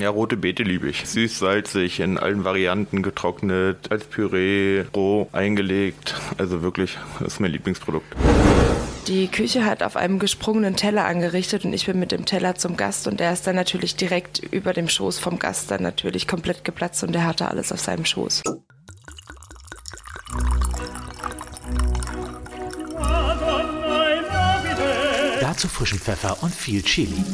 Ja, 0.00 0.10
rote 0.10 0.36
Beete 0.36 0.62
liebe 0.62 0.88
ich. 0.88 1.08
Süß, 1.08 1.38
salzig, 1.38 1.98
in 1.98 2.18
allen 2.18 2.44
Varianten 2.44 3.02
getrocknet, 3.02 3.90
als 3.90 4.04
Püree, 4.04 4.84
roh, 4.94 5.28
eingelegt. 5.32 6.14
Also 6.38 6.62
wirklich, 6.62 6.96
das 7.18 7.34
ist 7.34 7.40
mein 7.40 7.50
Lieblingsprodukt. 7.50 8.06
Die 9.08 9.28
Küche 9.28 9.64
hat 9.64 9.82
auf 9.82 9.96
einem 9.96 10.18
gesprungenen 10.18 10.76
Teller 10.76 11.06
angerichtet 11.06 11.64
und 11.64 11.72
ich 11.72 11.86
bin 11.86 11.98
mit 11.98 12.12
dem 12.12 12.26
Teller 12.26 12.54
zum 12.54 12.76
Gast 12.76 13.08
und 13.08 13.18
der 13.18 13.32
ist 13.32 13.46
dann 13.46 13.56
natürlich 13.56 13.96
direkt 13.96 14.38
über 14.38 14.72
dem 14.72 14.88
Schoß 14.88 15.18
vom 15.18 15.38
Gast 15.38 15.70
dann 15.70 15.82
natürlich 15.82 16.28
komplett 16.28 16.62
geplatzt 16.62 17.02
und 17.02 17.12
der 17.12 17.24
hatte 17.24 17.48
alles 17.48 17.72
auf 17.72 17.80
seinem 17.80 18.04
Schoß. 18.04 18.42
Dazu 25.40 25.68
frischen 25.68 25.98
Pfeffer 25.98 26.36
und 26.42 26.54
viel 26.54 26.82
Chili. 26.82 27.24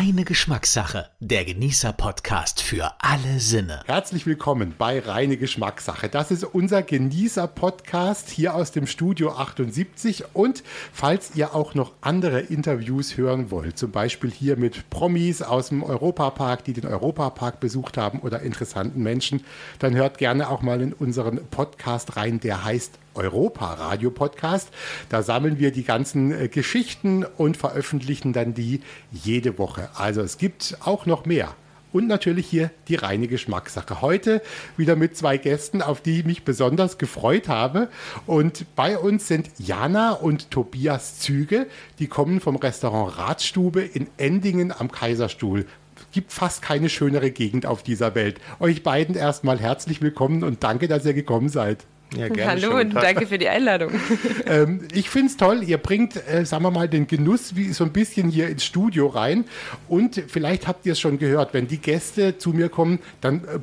Reine 0.00 0.24
Geschmackssache, 0.24 1.10
der 1.20 1.44
Genießer-Podcast 1.44 2.62
für 2.62 2.90
alle 3.00 3.38
Sinne. 3.38 3.82
Herzlich 3.84 4.24
willkommen 4.24 4.74
bei 4.78 4.98
Reine 4.98 5.36
Geschmackssache. 5.36 6.08
Das 6.08 6.30
ist 6.30 6.42
unser 6.42 6.82
Genießer-Podcast 6.82 8.30
hier 8.30 8.54
aus 8.54 8.72
dem 8.72 8.86
Studio 8.86 9.32
78. 9.32 10.24
Und 10.32 10.62
falls 10.90 11.32
ihr 11.34 11.54
auch 11.54 11.74
noch 11.74 11.92
andere 12.00 12.40
Interviews 12.40 13.18
hören 13.18 13.50
wollt, 13.50 13.76
zum 13.76 13.90
Beispiel 13.90 14.30
hier 14.30 14.56
mit 14.56 14.88
Promis 14.88 15.42
aus 15.42 15.68
dem 15.68 15.82
Europapark, 15.82 16.64
die 16.64 16.72
den 16.72 16.86
Europapark 16.86 17.60
besucht 17.60 17.98
haben 17.98 18.20
oder 18.20 18.40
interessanten 18.40 19.02
Menschen, 19.02 19.44
dann 19.80 19.94
hört 19.94 20.16
gerne 20.16 20.48
auch 20.48 20.62
mal 20.62 20.80
in 20.80 20.94
unseren 20.94 21.46
Podcast 21.48 22.16
rein, 22.16 22.40
der 22.40 22.64
heißt 22.64 22.98
Europa 23.14 23.74
Radio 23.74 24.10
Podcast. 24.10 24.68
Da 25.08 25.22
sammeln 25.22 25.58
wir 25.58 25.72
die 25.72 25.84
ganzen 25.84 26.32
äh, 26.32 26.48
Geschichten 26.48 27.24
und 27.24 27.56
veröffentlichen 27.56 28.32
dann 28.32 28.54
die 28.54 28.80
jede 29.10 29.58
Woche. 29.58 29.88
Also 29.94 30.20
es 30.20 30.38
gibt 30.38 30.76
auch 30.80 31.06
noch 31.06 31.26
mehr. 31.26 31.54
Und 31.92 32.06
natürlich 32.06 32.46
hier 32.46 32.70
die 32.88 32.94
reine 32.94 33.26
Geschmackssache. 33.26 34.00
Heute 34.00 34.42
wieder 34.76 34.94
mit 34.94 35.16
zwei 35.16 35.38
Gästen, 35.38 35.82
auf 35.82 36.00
die 36.00 36.20
ich 36.20 36.24
mich 36.24 36.44
besonders 36.44 36.98
gefreut 36.98 37.48
habe. 37.48 37.88
Und 38.26 38.64
bei 38.76 38.96
uns 38.96 39.26
sind 39.26 39.50
Jana 39.58 40.12
und 40.12 40.50
Tobias 40.50 41.18
Züge. 41.18 41.66
Die 41.98 42.06
kommen 42.06 42.40
vom 42.40 42.56
Restaurant 42.56 43.18
Radstube 43.18 43.82
in 43.82 44.06
Endingen 44.18 44.72
am 44.72 44.90
Kaiserstuhl 44.90 45.66
gibt 46.12 46.32
fast 46.32 46.62
keine 46.62 46.88
schönere 46.88 47.30
Gegend 47.30 47.66
auf 47.66 47.82
dieser 47.82 48.14
Welt. 48.14 48.40
Euch 48.58 48.82
beiden 48.82 49.14
erstmal 49.14 49.60
herzlich 49.60 50.00
willkommen 50.00 50.42
und 50.42 50.64
danke, 50.64 50.88
dass 50.88 51.04
ihr 51.04 51.14
gekommen 51.14 51.48
seid. 51.48 51.86
Ja, 52.16 52.28
gerne. 52.28 52.50
Hallo 52.50 52.78
und 52.80 52.94
danke 52.94 53.26
für 53.26 53.38
die 53.38 53.48
Einladung. 53.48 53.92
ähm, 54.46 54.88
ich 54.92 55.10
finde 55.10 55.28
es 55.28 55.36
toll, 55.36 55.62
ihr 55.62 55.78
bringt, 55.78 56.16
äh, 56.28 56.44
sagen 56.44 56.64
wir 56.64 56.70
mal, 56.70 56.88
den 56.88 57.06
Genuss 57.06 57.54
wie 57.54 57.72
so 57.72 57.84
ein 57.84 57.92
bisschen 57.92 58.30
hier 58.30 58.48
ins 58.48 58.64
Studio 58.64 59.06
rein. 59.06 59.44
Und 59.88 60.22
vielleicht 60.26 60.66
habt 60.66 60.86
ihr 60.86 60.92
es 60.92 61.00
schon 61.00 61.18
gehört, 61.18 61.54
wenn 61.54 61.68
die 61.68 61.78
Gäste 61.78 62.38
zu 62.38 62.50
mir 62.50 62.68
kommen, 62.68 62.98
dann 63.20 63.44
äh, 63.44 63.58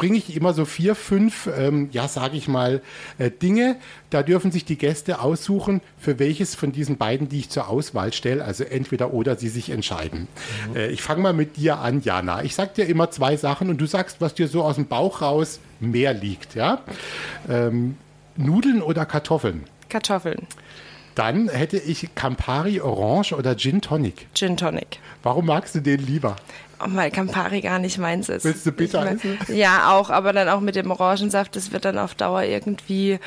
bringe 0.00 0.16
ich 0.16 0.34
immer 0.34 0.54
so 0.54 0.64
vier, 0.64 0.94
fünf, 0.94 1.46
ähm, 1.54 1.90
ja, 1.92 2.08
sage 2.08 2.34
ich 2.34 2.48
mal, 2.48 2.80
äh, 3.18 3.30
Dinge. 3.30 3.76
Da 4.08 4.22
dürfen 4.22 4.50
sich 4.50 4.64
die 4.64 4.78
Gäste 4.78 5.20
aussuchen, 5.20 5.82
für 5.98 6.18
welches 6.18 6.54
von 6.54 6.72
diesen 6.72 6.96
beiden, 6.96 7.28
die 7.28 7.40
ich 7.40 7.50
zur 7.50 7.68
Auswahl 7.68 8.14
stelle, 8.14 8.42
also 8.42 8.64
entweder 8.64 9.12
oder 9.12 9.36
sie 9.36 9.50
sich 9.50 9.68
entscheiden. 9.68 10.26
Mhm. 10.70 10.76
Äh, 10.76 10.86
ich 10.88 11.02
fange 11.02 11.20
mal 11.20 11.34
mit 11.34 11.58
dir 11.58 11.80
an, 11.80 12.00
Jana. 12.00 12.42
Ich 12.44 12.54
sage 12.54 12.70
dir 12.76 12.86
immer 12.86 13.10
zwei 13.10 13.36
Sachen 13.36 13.68
und 13.68 13.78
du 13.78 13.84
sagst, 13.84 14.22
was 14.22 14.32
dir 14.32 14.48
so 14.48 14.62
aus 14.62 14.76
dem 14.76 14.86
Bauch 14.86 15.20
raus 15.20 15.60
mehr 15.80 16.14
liegt. 16.14 16.54
Ja? 16.54 16.80
Ähm, 17.46 17.98
Nudeln 18.38 18.80
oder 18.80 19.04
Kartoffeln? 19.04 19.64
Kartoffeln. 19.90 20.46
Dann 21.14 21.50
hätte 21.50 21.76
ich 21.76 22.14
Campari 22.14 22.80
Orange 22.80 23.34
oder 23.34 23.54
Gin 23.54 23.82
Tonic. 23.82 24.28
Gin 24.32 24.56
Tonic. 24.56 24.98
Warum 25.22 25.44
magst 25.44 25.74
du 25.74 25.80
den 25.80 26.00
lieber? 26.00 26.36
Weil 26.86 27.10
Campari 27.10 27.60
gar 27.60 27.78
nicht 27.78 27.98
meins 27.98 28.28
ist. 28.28 28.44
Willst 28.44 28.66
du 28.66 28.72
bitter 28.72 29.10
essen? 29.10 29.38
Ja, 29.48 29.92
auch, 29.92 30.10
aber 30.10 30.32
dann 30.32 30.48
auch 30.48 30.60
mit 30.60 30.76
dem 30.76 30.90
Orangensaft, 30.90 31.56
das 31.56 31.72
wird 31.72 31.84
dann 31.84 31.98
auf 31.98 32.14
Dauer 32.14 32.42
irgendwie 32.42 33.18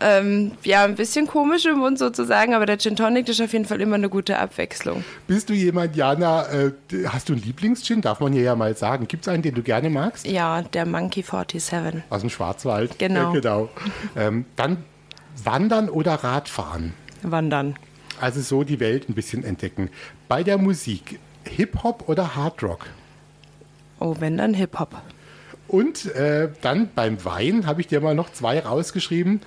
ähm, 0.00 0.52
ja, 0.62 0.84
ein 0.84 0.94
bisschen 0.94 1.26
komisch 1.26 1.64
im 1.66 1.78
Mund 1.78 1.98
sozusagen, 1.98 2.54
aber 2.54 2.66
der 2.66 2.78
Gin 2.78 2.96
Tonic 2.96 3.28
ist 3.28 3.40
auf 3.40 3.52
jeden 3.52 3.64
Fall 3.64 3.80
immer 3.80 3.96
eine 3.96 4.08
gute 4.08 4.38
Abwechslung. 4.38 5.04
Bist 5.26 5.48
du 5.48 5.54
jemand, 5.54 5.96
Jana, 5.96 6.46
äh, 6.52 6.72
hast 7.08 7.28
du 7.28 7.34
einen 7.34 7.42
Lieblingsgin? 7.42 8.00
Darf 8.00 8.20
man 8.20 8.32
hier 8.32 8.42
ja 8.42 8.56
mal 8.56 8.76
sagen. 8.76 9.08
Gibt 9.08 9.26
es 9.26 9.28
einen, 9.28 9.42
den 9.42 9.54
du 9.54 9.62
gerne 9.62 9.90
magst? 9.90 10.26
Ja, 10.26 10.62
der 10.62 10.86
Monkey 10.86 11.22
47. 11.22 12.02
Aus 12.10 12.20
dem 12.20 12.30
Schwarzwald. 12.30 12.98
Genau. 12.98 13.32
Ja, 13.32 13.32
genau. 13.32 13.68
Ähm, 14.16 14.44
dann 14.56 14.78
Wandern 15.42 15.88
oder 15.88 16.14
Radfahren? 16.14 16.94
Wandern. 17.22 17.76
Also 18.20 18.40
so 18.40 18.62
die 18.62 18.80
Welt 18.80 19.08
ein 19.08 19.14
bisschen 19.14 19.44
entdecken. 19.44 19.90
Bei 20.28 20.42
der 20.42 20.58
Musik, 20.58 21.18
Hip-Hop 21.48 22.08
oder 22.08 22.34
Hard-Rock? 22.34 22.86
Oh, 24.00 24.16
wenn 24.18 24.36
dann 24.36 24.54
Hip-Hop. 24.54 25.00
Und 25.68 26.06
äh, 26.14 26.50
dann 26.60 26.90
beim 26.94 27.24
Wein 27.24 27.66
habe 27.66 27.80
ich 27.80 27.86
dir 27.86 28.00
mal 28.00 28.14
noch 28.14 28.30
zwei 28.32 28.60
rausgeschrieben. 28.60 29.40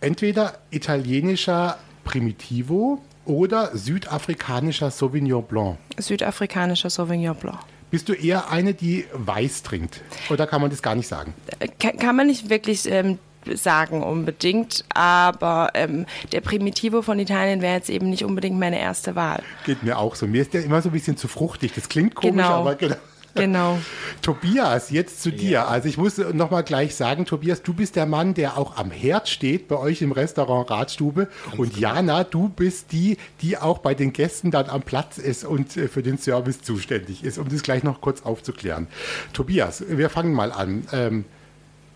Entweder 0.00 0.58
italienischer 0.70 1.78
Primitivo 2.04 3.00
oder 3.26 3.76
südafrikanischer 3.76 4.90
Sauvignon 4.90 5.44
Blanc. 5.44 5.78
Südafrikanischer 5.98 6.90
Sauvignon 6.90 7.36
Blanc. 7.36 7.58
Bist 7.90 8.08
du 8.08 8.14
eher 8.14 8.50
eine, 8.50 8.72
die 8.72 9.04
weiß 9.12 9.62
trinkt? 9.62 10.00
Oder 10.30 10.46
kann 10.46 10.60
man 10.60 10.70
das 10.70 10.80
gar 10.80 10.94
nicht 10.94 11.08
sagen? 11.08 11.34
Kann, 11.78 11.98
kann 11.98 12.16
man 12.16 12.28
nicht 12.28 12.48
wirklich 12.48 12.88
ähm, 12.90 13.18
sagen 13.54 14.02
unbedingt, 14.02 14.84
aber 14.94 15.70
ähm, 15.74 16.06
der 16.32 16.40
Primitivo 16.40 17.02
von 17.02 17.18
Italien 17.18 17.62
wäre 17.62 17.74
jetzt 17.74 17.90
eben 17.90 18.10
nicht 18.10 18.24
unbedingt 18.24 18.58
meine 18.58 18.80
erste 18.80 19.14
Wahl. 19.14 19.42
Geht 19.64 19.82
mir 19.82 19.98
auch 19.98 20.14
so. 20.14 20.26
Mir 20.26 20.42
ist 20.42 20.54
der 20.54 20.64
immer 20.64 20.82
so 20.82 20.88
ein 20.88 20.92
bisschen 20.92 21.16
zu 21.16 21.28
fruchtig. 21.28 21.72
Das 21.74 21.88
klingt 21.88 22.14
komisch, 22.14 22.36
genau. 22.36 22.60
aber 22.60 22.74
genau. 22.74 22.96
Genau. 23.34 23.78
Tobias, 24.22 24.90
jetzt 24.90 25.22
zu 25.22 25.30
dir. 25.30 25.50
Ja. 25.50 25.66
Also 25.66 25.88
ich 25.88 25.96
muss 25.96 26.18
noch 26.18 26.50
mal 26.50 26.62
gleich 26.62 26.94
sagen, 26.94 27.26
Tobias, 27.26 27.62
du 27.62 27.72
bist 27.72 27.96
der 27.96 28.06
Mann, 28.06 28.34
der 28.34 28.58
auch 28.58 28.76
am 28.76 28.90
Herd 28.90 29.28
steht 29.28 29.68
bei 29.68 29.76
euch 29.76 30.02
im 30.02 30.12
Restaurant 30.12 30.70
Radstube. 30.70 31.28
Ganz 31.44 31.58
und 31.58 31.74
genau. 31.74 31.94
Jana, 31.94 32.24
du 32.24 32.48
bist 32.48 32.92
die, 32.92 33.18
die 33.40 33.56
auch 33.56 33.78
bei 33.78 33.94
den 33.94 34.12
Gästen 34.12 34.50
dann 34.50 34.68
am 34.68 34.82
Platz 34.82 35.18
ist 35.18 35.44
und 35.44 35.76
äh, 35.76 35.88
für 35.88 36.02
den 36.02 36.18
Service 36.18 36.62
zuständig 36.62 37.24
ist, 37.24 37.38
um 37.38 37.48
das 37.48 37.62
gleich 37.62 37.82
noch 37.82 38.00
kurz 38.00 38.22
aufzuklären. 38.22 38.88
Tobias, 39.32 39.84
wir 39.88 40.10
fangen 40.10 40.32
mal 40.32 40.52
an. 40.52 40.86
Ähm, 40.92 41.24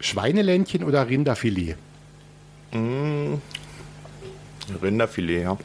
Schweineländchen 0.04 0.84
oder 0.84 1.08
Rinderfilet? 1.08 1.76
Mmh, 2.72 3.38
Rinderfilet, 4.82 5.42
ja. 5.42 5.56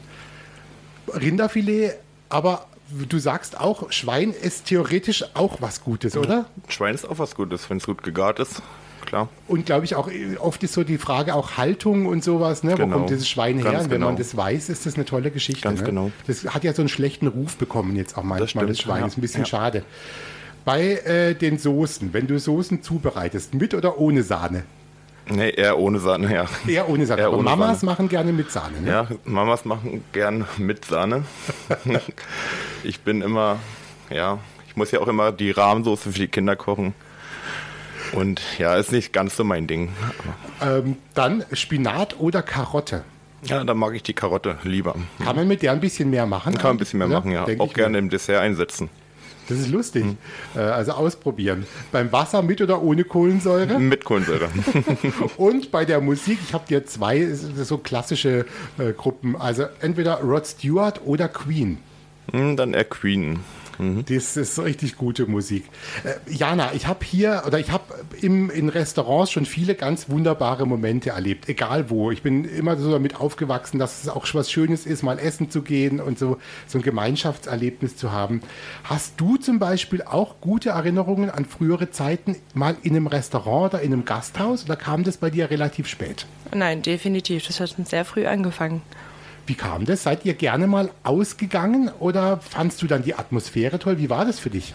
Rinderfilet, 1.14 1.92
aber 2.30 2.66
du 3.08 3.18
sagst 3.18 3.60
auch, 3.60 3.92
Schwein 3.92 4.30
ist 4.30 4.66
theoretisch 4.66 5.24
auch 5.34 5.60
was 5.60 5.82
Gutes, 5.82 6.16
oder? 6.16 6.46
Schwein 6.68 6.94
ist 6.94 7.06
auch 7.06 7.18
was 7.18 7.34
Gutes, 7.34 7.68
wenn 7.68 7.76
es 7.76 7.86
gut 7.86 8.02
gegart 8.02 8.38
ist. 8.38 8.62
Klar. 9.04 9.28
Und 9.46 9.66
glaube 9.66 9.84
ich 9.84 9.94
auch, 9.94 10.10
oft 10.38 10.62
ist 10.62 10.72
so 10.72 10.84
die 10.84 10.98
Frage 10.98 11.34
auch 11.34 11.58
Haltung 11.58 12.06
und 12.06 12.24
sowas, 12.24 12.62
ne? 12.62 12.76
Genau. 12.76 12.88
Wo 12.88 12.92
kommt 12.98 13.10
dieses 13.10 13.28
Schwein 13.28 13.58
her? 13.58 13.72
Ganz 13.72 13.84
und 13.84 13.90
wenn 13.90 13.96
genau. 13.96 14.06
man 14.06 14.16
das 14.16 14.36
weiß, 14.36 14.70
ist 14.70 14.86
das 14.86 14.94
eine 14.94 15.04
tolle 15.04 15.30
Geschichte. 15.30 15.62
Ganz 15.62 15.80
ne? 15.80 15.86
genau. 15.86 16.12
Das 16.26 16.46
hat 16.46 16.64
ja 16.64 16.72
so 16.72 16.80
einen 16.80 16.88
schlechten 16.88 17.26
Ruf 17.26 17.56
bekommen 17.56 17.96
jetzt 17.96 18.16
auch 18.16 18.22
manchmal, 18.22 18.40
das, 18.40 18.50
stimmt, 18.50 18.70
das 18.70 18.80
Schwein. 18.80 19.00
Ja. 19.00 19.06
Ist 19.06 19.18
ein 19.18 19.20
bisschen 19.20 19.40
ja. 19.40 19.46
schade. 19.46 19.84
Bei 20.64 20.92
äh, 20.92 21.34
den 21.34 21.58
Soßen, 21.58 22.12
wenn 22.12 22.26
du 22.26 22.38
Soßen 22.38 22.82
zubereitest, 22.82 23.54
mit 23.54 23.74
oder 23.74 23.98
ohne 23.98 24.22
Sahne? 24.22 24.64
Nee, 25.28 25.50
eher 25.50 25.78
ohne 25.78 26.00
Sahne, 26.00 26.34
ja. 26.34 26.46
Eher 26.66 26.88
ohne 26.88 27.06
Sahne. 27.06 27.20
Eher 27.22 27.28
Aber 27.28 27.38
ohne 27.38 27.44
Mamas 27.44 27.80
Sahne. 27.80 27.92
machen 27.92 28.08
gerne 28.08 28.32
mit 28.32 28.50
Sahne, 28.50 28.80
ne? 28.80 28.88
Ja, 28.88 29.08
Mamas 29.24 29.64
machen 29.64 30.04
gern 30.12 30.46
mit 30.58 30.84
Sahne. 30.84 31.24
ich 32.82 33.00
bin 33.00 33.22
immer, 33.22 33.58
ja, 34.10 34.38
ich 34.66 34.76
muss 34.76 34.90
ja 34.90 35.00
auch 35.00 35.08
immer 35.08 35.30
die 35.32 35.50
Rahmsoße 35.52 36.12
für 36.12 36.18
die 36.18 36.28
Kinder 36.28 36.56
kochen. 36.56 36.94
Und 38.12 38.40
ja, 38.58 38.74
ist 38.76 38.90
nicht 38.90 39.12
ganz 39.12 39.36
so 39.36 39.44
mein 39.44 39.66
Ding. 39.68 39.90
Ähm, 40.60 40.96
dann 41.14 41.44
Spinat 41.52 42.18
oder 42.18 42.42
Karotte? 42.42 43.04
Ja, 43.42 43.62
dann 43.64 43.78
mag 43.78 43.94
ich 43.94 44.02
die 44.02 44.12
Karotte 44.14 44.58
lieber. 44.64 44.96
Kann 45.22 45.36
man 45.36 45.48
mit 45.48 45.62
der 45.62 45.72
ein 45.72 45.80
bisschen 45.80 46.10
mehr 46.10 46.26
machen? 46.26 46.54
Kann 46.54 46.62
man 46.62 46.74
ein 46.74 46.78
bisschen 46.78 46.98
mehr 46.98 47.08
machen, 47.08 47.30
ja. 47.30 47.46
Auch 47.58 47.72
gerne 47.72 47.98
im 47.98 48.10
Dessert 48.10 48.40
einsetzen. 48.40 48.90
Das 49.50 49.58
ist 49.58 49.70
lustig. 49.70 50.04
Hm. 50.04 50.16
Also 50.54 50.92
ausprobieren. 50.92 51.66
Beim 51.92 52.10
Wasser 52.12 52.42
mit 52.42 52.60
oder 52.60 52.82
ohne 52.82 53.04
Kohlensäure? 53.04 53.78
Mit 53.78 54.04
Kohlensäure. 54.04 54.48
Und 55.36 55.70
bei 55.70 55.84
der 55.84 56.00
Musik, 56.00 56.38
ich 56.42 56.54
habe 56.54 56.64
dir 56.66 56.86
zwei 56.86 57.32
so 57.32 57.78
klassische 57.78 58.46
äh, 58.78 58.92
Gruppen. 58.92 59.36
Also 59.36 59.64
entweder 59.80 60.20
Rod 60.20 60.46
Stewart 60.46 61.00
oder 61.04 61.28
Queen. 61.28 61.78
Hm, 62.32 62.56
dann 62.56 62.74
eher 62.74 62.84
Queen. 62.84 63.40
Mhm. 63.80 64.04
Das 64.06 64.36
ist 64.36 64.58
richtig 64.58 64.96
gute 64.96 65.26
Musik. 65.26 65.64
Äh, 66.04 66.32
Jana, 66.32 66.72
ich 66.74 66.86
habe 66.86 67.04
hier 67.04 67.44
oder 67.46 67.58
ich 67.58 67.70
habe 67.70 67.84
in 68.20 68.68
Restaurants 68.68 69.32
schon 69.32 69.46
viele 69.46 69.74
ganz 69.74 70.10
wunderbare 70.10 70.66
Momente 70.66 71.10
erlebt, 71.10 71.48
egal 71.48 71.90
wo. 71.90 72.10
Ich 72.10 72.22
bin 72.22 72.44
immer 72.44 72.76
so 72.76 72.92
damit 72.92 73.16
aufgewachsen, 73.16 73.78
dass 73.78 74.02
es 74.04 74.08
auch 74.08 74.26
was 74.34 74.50
Schönes 74.50 74.86
ist, 74.86 75.02
mal 75.02 75.18
essen 75.18 75.50
zu 75.50 75.62
gehen 75.62 76.00
und 76.00 76.18
so, 76.18 76.38
so 76.66 76.78
ein 76.78 76.82
Gemeinschaftserlebnis 76.82 77.96
zu 77.96 78.12
haben. 78.12 78.42
Hast 78.84 79.14
du 79.18 79.36
zum 79.36 79.58
Beispiel 79.58 80.02
auch 80.02 80.40
gute 80.40 80.70
Erinnerungen 80.70 81.30
an 81.30 81.44
frühere 81.46 81.90
Zeiten, 81.90 82.36
mal 82.54 82.76
in 82.82 82.94
einem 82.94 83.06
Restaurant 83.06 83.74
oder 83.74 83.82
in 83.82 83.92
einem 83.92 84.04
Gasthaus 84.04 84.64
oder 84.64 84.76
kam 84.76 85.04
das 85.04 85.16
bei 85.16 85.30
dir 85.30 85.50
relativ 85.50 85.88
spät? 85.88 86.26
Nein, 86.54 86.82
definitiv. 86.82 87.46
Das 87.46 87.60
hat 87.60 87.70
schon 87.70 87.86
sehr 87.86 88.04
früh 88.04 88.26
angefangen. 88.26 88.82
Wie 89.50 89.56
kam 89.56 89.84
das? 89.84 90.04
Seid 90.04 90.24
ihr 90.24 90.34
gerne 90.34 90.68
mal 90.68 90.90
ausgegangen 91.02 91.90
oder 91.98 92.36
fandst 92.36 92.82
du 92.82 92.86
dann 92.86 93.02
die 93.02 93.16
Atmosphäre 93.16 93.80
toll? 93.80 93.98
Wie 93.98 94.08
war 94.08 94.24
das 94.24 94.38
für 94.38 94.48
dich? 94.48 94.74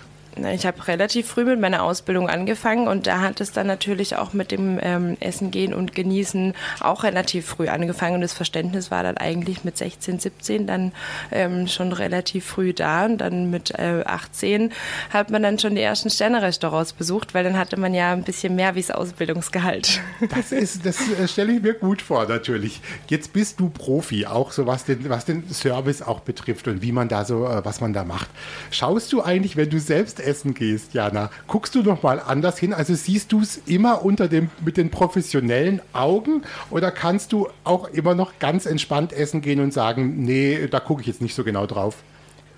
Ich 0.54 0.66
habe 0.66 0.86
relativ 0.88 1.28
früh 1.28 1.46
mit 1.46 1.62
meiner 1.62 1.84
Ausbildung 1.84 2.30
angefangen 2.30 2.88
und 2.88 3.08
da 3.08 3.22
hat 3.22 3.40
es 3.40 3.54
dann 3.54 3.68
natürlich 3.68 4.18
auch 4.18 4.34
mit 4.34 4.52
dem 4.52 4.80
ähm, 4.82 5.16
Essen 5.22 5.50
gehen 5.50 5.74
und 5.74 5.96
Genießen 5.96 6.54
auch 6.82 7.04
relativ 7.04 7.46
früh 7.46 7.70
angefangen 7.70 8.16
und 8.16 8.22
das 8.22 8.34
Verständnis 8.34 8.92
war 8.92 9.04
dann 9.04 9.18
eigentlich 9.18 9.64
mit 9.64 9.78
16, 9.78 10.20
17 10.20 10.68
dann 10.68 10.92
ähm, 11.32 11.68
schon 11.68 11.94
relativ 11.94 12.46
früh 12.46 12.74
da 12.74 13.06
und 13.06 13.20
dann 13.20 13.50
mit 13.50 13.72
äh, 13.80 14.04
18 14.06 14.74
hat 15.10 15.30
man 15.30 15.42
dann 15.42 15.58
schon 15.58 15.76
die 15.76 15.82
ersten 15.82 16.10
Sterne-Restaurants 16.10 16.94
besucht, 16.94 17.34
weil 17.34 17.46
dann 17.46 17.58
hatte 17.58 17.80
man 17.80 17.94
ja 17.94 18.12
ein 18.12 18.24
bisschen 18.24 18.56
mehr 18.56 18.76
wie 18.76 18.82
das 18.82 18.92
Ausbildungsgehalt. 18.92 20.02
Das 20.30 20.52
ist, 20.52 20.86
das 20.86 20.98
äh, 21.10 21.28
stelle 21.28 21.54
ich 21.54 21.62
mir 21.62 21.74
gut 21.74 22.02
vor 22.02 22.28
natürlich. 22.28 22.82
Jetzt 23.08 23.32
bist 23.32 23.60
du 23.60 23.70
Profi, 23.70 24.26
auch 24.26 24.52
so 24.52 24.66
was 24.66 24.86
den, 24.86 25.08
was 25.10 25.26
den 25.26 25.48
Service 25.50 26.02
auch 26.02 26.22
betrifft 26.22 26.68
und 26.68 26.82
wie 26.82 26.92
man 26.92 27.08
da 27.08 27.24
so, 27.26 27.46
äh, 27.46 27.64
was 27.64 27.80
man 27.80 27.94
da 27.94 28.04
macht. 28.04 28.30
Schaust 28.72 29.14
du 29.14 29.24
eigentlich, 29.24 29.56
wenn 29.56 29.70
du 29.70 29.80
selbst 29.80 30.25
essen 30.25 30.54
gehst, 30.54 30.94
Jana, 30.94 31.30
guckst 31.48 31.75
du 31.75 31.83
noch 31.83 32.04
mal 32.04 32.19
anders 32.19 32.57
hin? 32.57 32.74
Also 32.74 32.95
siehst 32.95 33.31
du 33.31 33.42
es 33.42 33.62
immer 33.66 34.04
unter 34.04 34.27
dem, 34.27 34.50
mit 34.63 34.77
den 34.77 34.89
professionellen 34.89 35.81
Augen 35.94 36.44
oder 36.69 36.92
kannst 36.92 37.31
du 37.31 37.48
auch 37.63 37.88
immer 37.89 38.16
noch 38.16 38.39
ganz 38.39 38.66
entspannt 38.66 39.13
essen 39.13 39.42
gehen 39.42 39.60
und 39.60 39.74
sagen, 39.74 40.24
nee, 40.24 40.68
da 40.68 40.80
gucke 40.80 41.01
ich 41.01 41.07
jetzt 41.07 41.22
nicht 41.22 41.36
so 41.36 41.44
genau 41.44 41.66
drauf? 41.66 41.95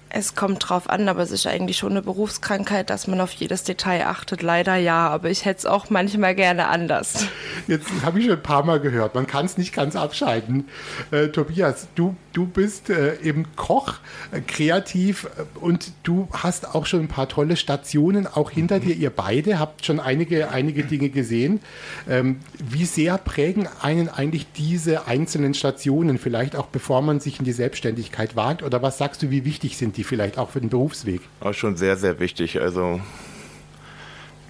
Es 0.09 0.35
kommt 0.35 0.69
drauf 0.69 0.89
an, 0.89 1.09
aber 1.09 1.21
es 1.21 1.31
ist 1.31 1.45
eigentlich 1.47 1.77
schon 1.77 1.91
eine 1.91 2.01
Berufskrankheit, 2.01 2.89
dass 2.89 3.07
man 3.07 3.19
auf 3.19 3.31
jedes 3.31 3.63
Detail 3.63 4.07
achtet. 4.07 4.41
Leider 4.41 4.75
ja, 4.75 5.09
aber 5.09 5.29
ich 5.29 5.43
hätte 5.43 5.59
es 5.59 5.65
auch 5.65 5.89
manchmal 5.89 6.33
gerne 6.33 6.67
anders. 6.67 7.27
Jetzt 7.67 7.87
habe 8.03 8.19
ich 8.19 8.25
schon 8.25 8.35
ein 8.35 8.43
paar 8.43 8.63
Mal 8.63 8.79
gehört, 8.79 9.15
man 9.15 9.27
kann 9.27 9.45
es 9.45 9.57
nicht 9.57 9.73
ganz 9.73 9.95
abschalten. 9.95 10.67
Äh, 11.11 11.27
Tobias, 11.27 11.87
du, 11.95 12.15
du 12.37 12.45
bist 12.45 12.91
äh, 12.91 13.19
eben 13.21 13.45
Koch, 13.55 13.95
äh, 14.31 14.41
kreativ 14.41 15.27
äh, 15.37 15.59
und 15.59 15.91
du 16.03 16.27
hast 16.31 16.75
auch 16.75 16.85
schon 16.85 17.01
ein 17.01 17.07
paar 17.07 17.27
tolle 17.27 17.55
Stationen 17.55 18.27
auch 18.27 18.51
hinter 18.51 18.79
dir. 18.79 18.95
Ihr 18.95 19.09
beide 19.09 19.57
habt 19.57 19.83
schon 19.83 19.99
einige, 19.99 20.51
einige 20.51 20.83
Dinge 20.83 21.09
gesehen. 21.09 21.61
Ähm, 22.07 22.37
wie 22.59 22.85
sehr 22.85 23.17
prägen 23.17 23.67
einen 23.81 24.07
eigentlich 24.07 24.45
diese 24.55 25.07
einzelnen 25.07 25.55
Stationen, 25.55 26.19
vielleicht 26.19 26.55
auch 26.55 26.67
bevor 26.67 27.01
man 27.01 27.19
sich 27.19 27.39
in 27.39 27.45
die 27.45 27.53
Selbstständigkeit 27.53 28.35
wagt? 28.35 28.61
Oder 28.61 28.83
was 28.83 28.99
sagst 28.99 29.23
du, 29.23 29.31
wie 29.31 29.43
wichtig 29.43 29.75
sind 29.75 29.97
die 29.97 30.03
vielleicht 30.03 30.37
auch 30.37 30.51
für 30.51 30.61
den 30.61 30.69
Berufsweg? 30.69 31.21
Auch 31.39 31.55
schon 31.55 31.75
sehr, 31.75 31.97
sehr 31.97 32.19
wichtig. 32.19 32.61
Also 32.61 33.01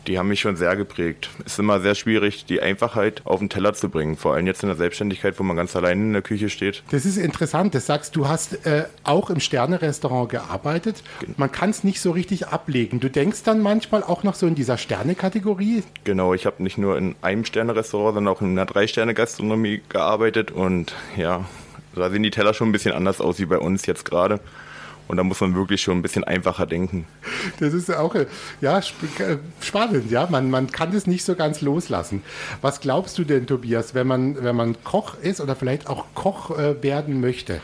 die 0.07 0.17
haben 0.17 0.29
mich 0.29 0.39
schon 0.39 0.55
sehr 0.55 0.75
geprägt. 0.75 1.29
Es 1.45 1.53
ist 1.53 1.59
immer 1.59 1.79
sehr 1.81 1.95
schwierig, 1.95 2.45
die 2.45 2.61
Einfachheit 2.61 3.21
auf 3.25 3.39
den 3.39 3.49
Teller 3.49 3.73
zu 3.73 3.89
bringen. 3.89 4.15
Vor 4.15 4.33
allem 4.33 4.47
jetzt 4.47 4.63
in 4.63 4.69
der 4.69 4.77
Selbstständigkeit, 4.77 5.37
wo 5.37 5.43
man 5.43 5.57
ganz 5.57 5.75
allein 5.75 6.01
in 6.01 6.13
der 6.13 6.21
Küche 6.21 6.49
steht. 6.49 6.83
Das 6.91 7.05
ist 7.05 7.17
interessant. 7.17 7.75
Das 7.75 7.85
sagst 7.85 8.15
du, 8.15 8.27
hast 8.27 8.65
äh, 8.65 8.85
auch 9.03 9.29
im 9.29 9.39
Sterne-Restaurant 9.39 10.29
gearbeitet. 10.29 11.03
Man 11.35 11.51
kann 11.51 11.69
es 11.69 11.83
nicht 11.83 11.99
so 11.99 12.11
richtig 12.11 12.47
ablegen. 12.47 12.99
Du 12.99 13.09
denkst 13.09 13.43
dann 13.43 13.61
manchmal 13.61 14.03
auch 14.03 14.23
noch 14.23 14.35
so 14.35 14.47
in 14.47 14.55
dieser 14.55 14.77
Sterne-Kategorie. 14.77 15.83
Genau, 16.05 16.33
ich 16.33 16.45
habe 16.45 16.63
nicht 16.63 16.77
nur 16.77 16.97
in 16.97 17.15
einem 17.21 17.43
Sterne-Restaurant, 17.43 18.15
sondern 18.15 18.33
auch 18.33 18.41
in 18.41 18.51
einer 18.51 18.65
Drei-Sterne-Gastronomie 18.65 19.81
gearbeitet. 19.89 20.51
Und 20.51 20.95
ja, 21.17 21.45
da 21.95 22.09
sehen 22.09 22.23
die 22.23 22.31
Teller 22.31 22.53
schon 22.53 22.69
ein 22.69 22.71
bisschen 22.71 22.93
anders 22.93 23.19
aus 23.19 23.39
wie 23.39 23.45
bei 23.45 23.59
uns 23.59 23.85
jetzt 23.85 24.05
gerade. 24.05 24.39
Und 25.07 25.17
da 25.17 25.23
muss 25.23 25.39
man 25.39 25.55
wirklich 25.55 25.81
schon 25.81 25.97
ein 25.97 26.01
bisschen 26.01 26.23
einfacher 26.23 26.65
denken. 26.65 27.05
Das 27.59 27.73
ist 27.73 27.93
auch 27.93 28.15
ja, 28.61 28.81
spannend, 29.61 30.11
ja. 30.11 30.27
Man, 30.29 30.49
man 30.49 30.71
kann 30.71 30.91
das 30.91 31.07
nicht 31.07 31.23
so 31.23 31.35
ganz 31.35 31.61
loslassen. 31.61 32.21
Was 32.61 32.81
glaubst 32.81 33.17
du 33.17 33.23
denn, 33.23 33.47
Tobias, 33.47 33.93
wenn 33.93 34.07
man, 34.07 34.43
wenn 34.43 34.55
man 34.55 34.83
Koch 34.83 35.15
ist 35.21 35.39
oder 35.39 35.55
vielleicht 35.55 35.87
auch 35.87 36.05
Koch 36.13 36.57
äh, 36.57 36.81
werden 36.83 37.21
möchte? 37.21 37.61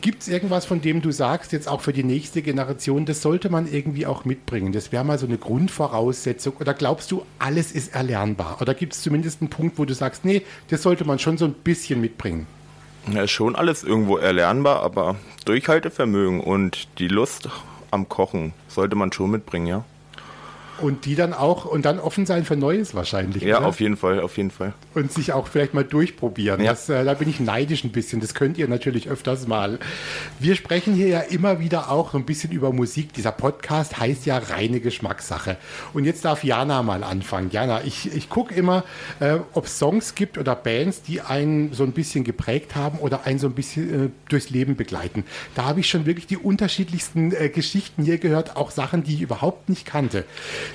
Gibt 0.00 0.22
es 0.22 0.28
irgendwas, 0.28 0.64
von 0.64 0.80
dem 0.80 1.02
du 1.02 1.10
sagst, 1.10 1.52
jetzt 1.52 1.68
auch 1.68 1.80
für 1.80 1.92
die 1.92 2.04
nächste 2.04 2.40
Generation, 2.40 3.04
das 3.04 3.20
sollte 3.20 3.50
man 3.50 3.70
irgendwie 3.70 4.06
auch 4.06 4.24
mitbringen? 4.24 4.72
Das 4.72 4.92
wäre 4.92 5.04
mal 5.04 5.18
so 5.18 5.26
eine 5.26 5.38
Grundvoraussetzung. 5.38 6.54
Oder 6.58 6.72
glaubst 6.72 7.10
du, 7.10 7.26
alles 7.38 7.72
ist 7.72 7.94
erlernbar? 7.94 8.58
Oder 8.60 8.74
gibt 8.74 8.94
es 8.94 9.02
zumindest 9.02 9.42
einen 9.42 9.50
Punkt, 9.50 9.78
wo 9.78 9.84
du 9.84 9.94
sagst, 9.94 10.24
nee, 10.24 10.42
das 10.68 10.82
sollte 10.82 11.04
man 11.04 11.18
schon 11.18 11.36
so 11.36 11.44
ein 11.44 11.52
bisschen 11.52 12.00
mitbringen? 12.00 12.46
Ja, 13.10 13.26
schon 13.26 13.56
alles 13.56 13.82
irgendwo 13.82 14.16
erlernbar, 14.16 14.82
aber 14.82 15.16
Durchhaltevermögen 15.44 16.40
und 16.40 16.88
die 16.98 17.08
Lust 17.08 17.48
am 17.90 18.08
Kochen 18.08 18.54
sollte 18.68 18.94
man 18.94 19.12
schon 19.12 19.30
mitbringen, 19.30 19.66
ja. 19.66 19.84
Und 20.82 21.04
die 21.06 21.14
dann 21.14 21.32
auch, 21.32 21.64
und 21.64 21.84
dann 21.84 22.00
offen 22.00 22.26
sein 22.26 22.44
für 22.44 22.56
Neues 22.56 22.92
wahrscheinlich. 22.94 23.44
Ja, 23.44 23.58
oder? 23.58 23.68
auf 23.68 23.80
jeden 23.80 23.96
Fall, 23.96 24.20
auf 24.20 24.36
jeden 24.36 24.50
Fall. 24.50 24.74
Und 24.94 25.12
sich 25.12 25.32
auch 25.32 25.46
vielleicht 25.46 25.74
mal 25.74 25.84
durchprobieren. 25.84 26.60
Ja. 26.60 26.72
Das, 26.72 26.88
äh, 26.88 27.04
da 27.04 27.14
bin 27.14 27.28
ich 27.28 27.38
neidisch 27.38 27.84
ein 27.84 27.92
bisschen. 27.92 28.20
Das 28.20 28.34
könnt 28.34 28.58
ihr 28.58 28.66
natürlich 28.66 29.08
öfters 29.08 29.46
mal. 29.46 29.78
Wir 30.40 30.56
sprechen 30.56 30.94
hier 30.94 31.06
ja 31.06 31.20
immer 31.20 31.60
wieder 31.60 31.90
auch 31.90 32.14
ein 32.14 32.24
bisschen 32.24 32.50
über 32.50 32.72
Musik. 32.72 33.12
Dieser 33.12 33.30
Podcast 33.30 34.00
heißt 34.00 34.26
ja 34.26 34.38
reine 34.38 34.80
Geschmackssache. 34.80 35.56
Und 35.92 36.04
jetzt 36.04 36.24
darf 36.24 36.42
Jana 36.42 36.82
mal 36.82 37.04
anfangen. 37.04 37.50
Jana, 37.52 37.84
ich, 37.84 38.12
ich 38.12 38.28
gucke 38.28 38.52
immer, 38.52 38.82
äh, 39.20 39.38
ob 39.52 39.66
es 39.66 39.78
Songs 39.78 40.16
gibt 40.16 40.36
oder 40.36 40.56
Bands, 40.56 41.02
die 41.02 41.20
einen 41.20 41.72
so 41.72 41.84
ein 41.84 41.92
bisschen 41.92 42.24
geprägt 42.24 42.74
haben 42.74 42.98
oder 42.98 43.24
einen 43.24 43.38
so 43.38 43.46
ein 43.46 43.54
bisschen 43.54 44.06
äh, 44.06 44.10
durchs 44.28 44.50
Leben 44.50 44.74
begleiten. 44.74 45.22
Da 45.54 45.64
habe 45.64 45.78
ich 45.78 45.88
schon 45.88 46.06
wirklich 46.06 46.26
die 46.26 46.38
unterschiedlichsten 46.38 47.32
äh, 47.32 47.50
Geschichten 47.50 48.02
hier 48.02 48.18
gehört, 48.18 48.56
auch 48.56 48.72
Sachen, 48.72 49.04
die 49.04 49.14
ich 49.14 49.20
überhaupt 49.20 49.68
nicht 49.68 49.86
kannte. 49.86 50.24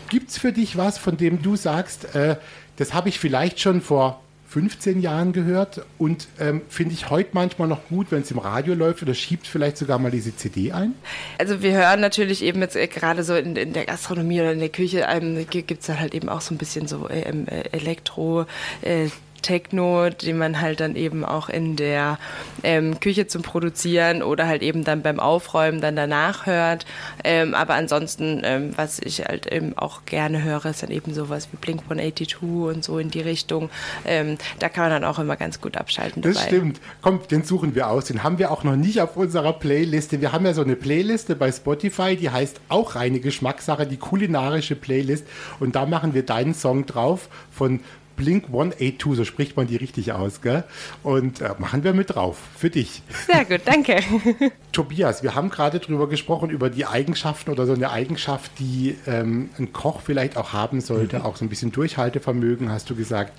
Gibt 0.10 0.30
es 0.30 0.38
für 0.38 0.52
dich 0.52 0.78
was, 0.78 0.98
von 0.98 1.18
dem 1.18 1.42
du 1.42 1.56
sagst, 1.56 2.16
äh, 2.16 2.38
das 2.78 2.94
habe 2.94 3.10
ich 3.10 3.20
vielleicht 3.20 3.60
schon 3.60 3.82
vor 3.82 4.22
15 4.50 5.02
Jahren 5.02 5.34
gehört 5.34 5.82
und 5.98 6.28
ähm, 6.40 6.62
finde 6.70 6.94
ich 6.94 7.10
heute 7.10 7.32
manchmal 7.34 7.68
noch 7.68 7.90
gut, 7.90 8.08
wenn 8.12 8.22
es 8.22 8.32
im 8.32 8.40
Radio 8.40 8.76
läuft 8.76 9.02
oder 9.02 9.14
schiebt 9.14 9.46
vielleicht 9.46 9.78
sogar 9.78 10.00
mal 10.00 10.10
diese 10.10 10.36
CD 10.36 10.72
ein? 10.72 10.94
Also 11.38 11.62
wir 11.62 11.74
hören 11.74 12.00
natürlich 12.00 12.42
eben 12.44 12.62
jetzt 12.62 12.78
äh, 12.78 12.88
gerade 12.88 13.24
so 13.24 13.36
in, 13.36 13.58
in, 13.58 13.74
der 13.74 13.86
Gastronomie 13.86 14.40
oder 14.40 14.54
in 14.54 14.60
der 14.60 14.70
Küche 14.70 15.06
ähm, 15.10 15.46
gibt 15.50 15.84
es 15.84 15.90
halt 15.90 16.16
eben 16.16 16.30
auch 16.30 16.40
so 16.40 16.56
ein 16.56 16.58
bisschen 16.58 16.88
so 16.88 17.10
ähm, 17.10 17.46
äh, 17.48 17.64
Elektro, 17.72 18.46
äh, 18.82 19.10
Techno, 19.42 20.10
den 20.10 20.38
man 20.38 20.62
halt 20.62 20.80
dann 20.80 20.96
eben 20.96 21.24
auch 21.26 21.50
in 21.50 21.76
der 21.76 22.20
ähm, 22.64 23.00
Küche 23.00 23.28
zum 23.28 23.42
Produzieren 23.42 24.24
oder 24.24 24.48
halt 24.48 24.62
eben 24.62 24.84
dann 24.84 25.02
beim 25.02 25.20
Aufräumen 25.20 25.82
dann 25.82 25.96
danach 25.96 26.46
hört. 26.46 26.86
Ähm, 27.24 27.54
aber 27.54 27.76
ansonsten, 27.76 28.42
ähm, 28.44 28.72
was 28.76 29.00
ich 29.00 29.26
halt 29.26 29.52
eben 29.52 29.78
auch 29.78 30.06
gerne 30.06 30.44
höre, 30.44 30.66
ist 30.66 30.84
dann 30.84 30.92
eben 30.92 31.14
sowas 31.14 31.50
wie 31.52 31.58
Blink 31.58 31.84
182 31.84 32.42
und 32.42 32.84
so 32.84 33.00
in 33.00 33.10
die 33.10 33.22
Richtung. 33.22 33.70
Ähm, 34.06 34.38
da 34.60 34.70
kann 34.70 34.86
man 34.90 35.02
dann 35.02 35.10
auch 35.10 35.20
immer 35.20 35.36
ganz 35.36 35.62
gut 35.62 35.78
abschalten. 35.78 36.22
Das 36.22 36.36
dabei. 36.36 36.48
stimmt. 36.48 36.82
Komm, 37.02 37.20
den 37.30 37.44
suchen 37.44 37.76
wir 37.76 37.90
aus. 37.90 38.06
Den 38.06 38.24
haben 38.24 38.40
wir 38.40 38.52
auch 38.52 38.64
noch 38.64 38.76
nicht 38.76 39.02
auf 39.02 39.18
unserer 39.18 39.54
Playliste. 39.54 40.22
Wir 40.22 40.32
haben 40.32 40.46
ja 40.46 40.54
so 40.54 40.62
eine 40.62 40.76
Playliste 40.76 41.36
bei 41.36 41.52
Spotify, 41.52 42.16
die 42.16 42.30
heißt 42.30 42.62
auch 42.70 42.96
reine 42.96 43.20
Geschmackssache, 43.20 43.86
die 43.88 43.98
kulinarische 43.98 44.76
Playlist. 44.76 45.26
Und 45.60 45.76
da 45.76 45.86
machen 45.86 46.14
wir 46.14 46.24
deinen 46.24 46.54
Song 46.54 46.86
drauf 46.86 47.30
von 47.52 47.80
Blink 48.18 48.46
182, 48.48 49.16
so 49.16 49.24
spricht 49.24 49.56
man 49.56 49.68
die 49.68 49.78
richtig 49.78 50.12
aus, 50.12 50.42
gell? 50.42 50.66
Und 51.04 51.40
äh, 51.40 51.52
machen 51.60 51.86
wir 51.86 51.94
mit 51.94 52.16
drauf. 52.16 52.38
Für 52.58 52.70
dich. 52.70 53.02
Sehr 53.32 53.46
gut, 53.46 53.62
danke. 53.64 54.00
Tobias, 54.74 55.24
wir 55.24 55.36
haben 55.36 55.50
gerade 55.50 55.80
drüber 55.80 56.10
gesprochen, 56.10 56.50
über 56.50 56.70
die 56.70 56.86
Eigenschaften 56.86 57.52
oder 57.52 57.66
so 57.66 57.74
eine 57.74 57.92
Eigenschaft, 57.92 58.52
die 58.60 58.98
ähm, 59.08 59.52
ein 59.58 59.72
Koch 59.72 60.02
vielleicht 60.02 60.36
auch 60.36 60.52
haben 60.52 60.82
sollte, 60.82 61.20
mhm. 61.20 61.26
auch 61.26 61.38
so 61.38 61.46
ein 61.46 61.50
bisschen 61.50 61.72
Durchhaltevermögen, 61.72 62.70
hast 62.72 62.90
du 62.90 62.96
gesagt. 62.96 63.32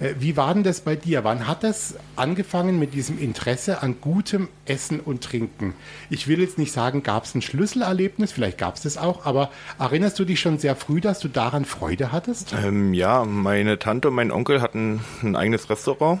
Äh, 0.00 0.14
wie 0.18 0.36
war 0.36 0.54
denn 0.54 0.62
das 0.62 0.80
bei 0.80 0.96
dir? 0.96 1.24
Wann 1.24 1.46
hat 1.46 1.62
das 1.62 1.96
angefangen 2.16 2.78
mit 2.78 2.94
diesem 2.94 3.18
Interesse 3.18 3.82
an 3.82 3.96
gutem 4.00 4.48
Essen 4.66 5.00
und 5.00 5.22
Trinken? 5.22 5.74
Ich 6.10 6.28
will 6.28 6.40
jetzt 6.40 6.58
nicht 6.58 6.72
sagen, 6.72 7.02
gab 7.02 7.24
es 7.24 7.34
ein 7.34 7.42
Schlüsselerlebnis, 7.42 8.32
vielleicht 8.32 8.58
gab 8.58 8.76
es 8.76 8.82
das 8.82 8.96
auch, 8.96 9.24
aber 9.26 9.50
erinnerst 9.78 10.18
du 10.18 10.24
dich 10.24 10.40
schon 10.40 10.58
sehr 10.58 10.76
früh, 10.76 11.00
dass 11.00 11.20
du 11.20 11.28
daran 11.28 11.64
Freude 11.64 12.12
hattest? 12.12 12.54
Ähm, 12.62 12.94
ja, 12.94 13.24
meine 13.24 13.78
Tante 13.78 14.08
und 14.08 14.14
mein 14.14 14.30
Onkel 14.30 14.60
hatten 14.60 15.00
ein 15.22 15.36
eigenes 15.36 15.70
Restaurant 15.70 16.20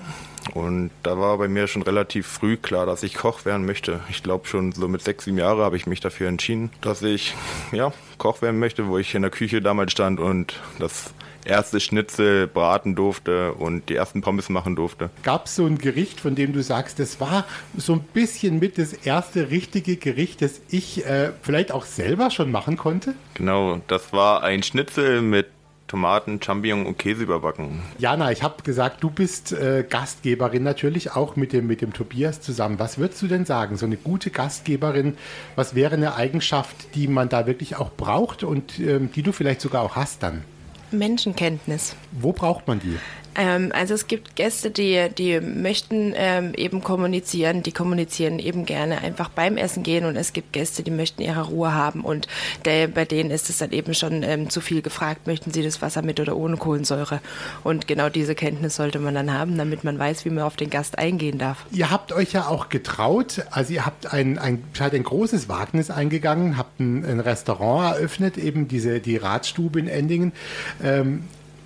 und 0.54 0.90
da 1.02 1.18
war 1.18 1.38
bei 1.38 1.48
mir 1.48 1.66
schon 1.66 1.82
relativ 1.82 2.26
früh 2.26 2.56
klar, 2.56 2.86
dass 2.86 3.02
ich 3.02 3.14
Koch 3.14 3.44
werden 3.44 3.64
möchte. 3.64 4.00
Ich 4.10 4.22
glaube 4.22 4.46
schon 4.48 4.72
so 4.72 4.88
mit 4.88 5.02
sechs, 5.02 5.24
sieben 5.24 5.38
Jahren 5.38 5.58
habe 5.60 5.76
ich 5.76 5.86
mich 5.86 6.00
dafür 6.00 6.28
entschieden, 6.28 6.70
dass 6.80 7.02
ich 7.02 7.34
ja, 7.70 7.92
Koch 8.18 8.42
werden 8.42 8.58
möchte, 8.58 8.88
wo 8.88 8.98
ich 8.98 9.14
in 9.14 9.22
der 9.22 9.30
Küche 9.30 9.62
damals 9.62 9.92
stand 9.92 10.20
und 10.20 10.60
das 10.78 11.14
erste 11.44 11.80
Schnitzel 11.80 12.46
braten 12.46 12.94
durfte 12.94 13.52
und 13.54 13.88
die 13.88 13.96
ersten 13.96 14.20
Pommes 14.20 14.48
machen 14.48 14.76
durfte. 14.76 15.10
Gab 15.22 15.46
es 15.46 15.56
so 15.56 15.66
ein 15.66 15.78
Gericht, 15.78 16.20
von 16.20 16.34
dem 16.34 16.52
du 16.52 16.62
sagst, 16.62 16.98
das 16.98 17.20
war 17.20 17.44
so 17.76 17.94
ein 17.94 18.00
bisschen 18.00 18.58
mit 18.58 18.78
das 18.78 18.92
erste 18.92 19.50
richtige 19.50 19.96
Gericht, 19.96 20.42
das 20.42 20.60
ich 20.70 21.04
äh, 21.06 21.32
vielleicht 21.42 21.72
auch 21.72 21.84
selber 21.84 22.30
schon 22.30 22.50
machen 22.50 22.76
konnte? 22.76 23.14
Genau, 23.34 23.80
das 23.88 24.12
war 24.12 24.42
ein 24.42 24.62
Schnitzel 24.62 25.22
mit 25.22 25.46
Tomaten, 25.92 26.40
Champignon 26.40 26.86
und 26.86 26.96
Käse 26.96 27.24
überbacken. 27.24 27.82
Jana, 27.98 28.32
ich 28.32 28.42
habe 28.42 28.62
gesagt, 28.62 29.04
du 29.04 29.10
bist 29.10 29.52
äh, 29.52 29.84
Gastgeberin 29.86 30.62
natürlich 30.62 31.10
auch 31.14 31.36
mit 31.36 31.52
dem, 31.52 31.66
mit 31.66 31.82
dem 31.82 31.92
Tobias 31.92 32.40
zusammen. 32.40 32.78
Was 32.78 32.96
würdest 32.96 33.20
du 33.20 33.26
denn 33.26 33.44
sagen? 33.44 33.76
So 33.76 33.84
eine 33.84 33.98
gute 33.98 34.30
Gastgeberin, 34.30 35.18
was 35.54 35.74
wäre 35.74 35.94
eine 35.94 36.14
Eigenschaft, 36.14 36.94
die 36.94 37.08
man 37.08 37.28
da 37.28 37.46
wirklich 37.46 37.76
auch 37.76 37.90
braucht 37.92 38.42
und 38.42 38.78
ähm, 38.78 39.12
die 39.12 39.22
du 39.22 39.32
vielleicht 39.32 39.60
sogar 39.60 39.82
auch 39.82 39.94
hast 39.94 40.22
dann? 40.22 40.44
Menschenkenntnis. 40.92 41.96
Wo 42.12 42.32
braucht 42.32 42.66
man 42.66 42.80
die? 42.80 42.98
Ähm, 43.34 43.72
also 43.74 43.94
es 43.94 44.06
gibt 44.06 44.36
Gäste, 44.36 44.70
die, 44.70 45.08
die 45.16 45.40
möchten 45.40 46.12
ähm, 46.16 46.52
eben 46.54 46.82
kommunizieren, 46.82 47.62
die 47.62 47.72
kommunizieren 47.72 48.38
eben 48.38 48.66
gerne 48.66 48.98
einfach 48.98 49.28
beim 49.28 49.56
Essen 49.56 49.82
gehen 49.82 50.04
und 50.04 50.16
es 50.16 50.32
gibt 50.32 50.52
Gäste, 50.52 50.82
die 50.82 50.90
möchten 50.90 51.22
ihre 51.22 51.42
Ruhe 51.46 51.74
haben 51.74 52.02
und 52.02 52.28
der, 52.64 52.88
bei 52.88 53.04
denen 53.04 53.30
ist 53.30 53.48
es 53.50 53.58
dann 53.58 53.72
eben 53.72 53.94
schon 53.94 54.22
ähm, 54.22 54.50
zu 54.50 54.60
viel 54.60 54.82
gefragt, 54.82 55.26
möchten 55.26 55.50
sie 55.50 55.62
das 55.62 55.80
Wasser 55.80 56.02
mit 56.02 56.20
oder 56.20 56.36
ohne 56.36 56.56
Kohlensäure 56.56 57.20
und 57.64 57.88
genau 57.88 58.08
diese 58.08 58.34
Kenntnis 58.34 58.76
sollte 58.76 58.98
man 58.98 59.14
dann 59.14 59.32
haben, 59.32 59.56
damit 59.56 59.84
man 59.84 59.98
weiß, 59.98 60.24
wie 60.24 60.30
man 60.30 60.44
auf 60.44 60.56
den 60.56 60.70
Gast 60.70 60.98
eingehen 60.98 61.38
darf. 61.38 61.64
Ihr 61.70 61.90
habt 61.90 62.12
euch 62.12 62.32
ja 62.32 62.48
auch 62.48 62.68
getraut, 62.68 63.44
also 63.50 63.72
ihr 63.72 63.86
habt 63.86 64.12
ein, 64.12 64.38
ein, 64.38 64.62
seid 64.74 64.94
ein 64.94 65.04
großes 65.04 65.48
Wagnis 65.48 65.90
eingegangen, 65.90 66.58
habt 66.58 66.80
ein, 66.80 67.04
ein 67.04 67.20
Restaurant 67.20 67.96
eröffnet, 67.96 68.36
eben 68.36 68.68
diese, 68.68 69.00
die 69.00 69.16
Radstube 69.16 69.80
in 69.80 69.88
Endingen. 69.88 70.32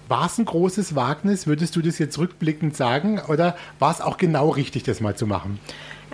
War 0.09 0.27
es 0.27 0.39
ein 0.39 0.45
großes 0.45 0.95
Wagnis? 0.95 1.47
Würdest 1.47 1.75
du 1.75 1.83
das 1.83 1.99
jetzt 1.99 2.19
rückblickend 2.19 2.77
sagen? 2.77 3.21
Oder 3.29 3.57
war 3.79 3.91
es 3.91 4.01
auch 4.01 4.19
genau 4.19 4.51
richtig, 4.51 4.85
das 4.85 5.01
mal 5.01 5.17
zu 5.17 5.27
machen? 5.27 5.59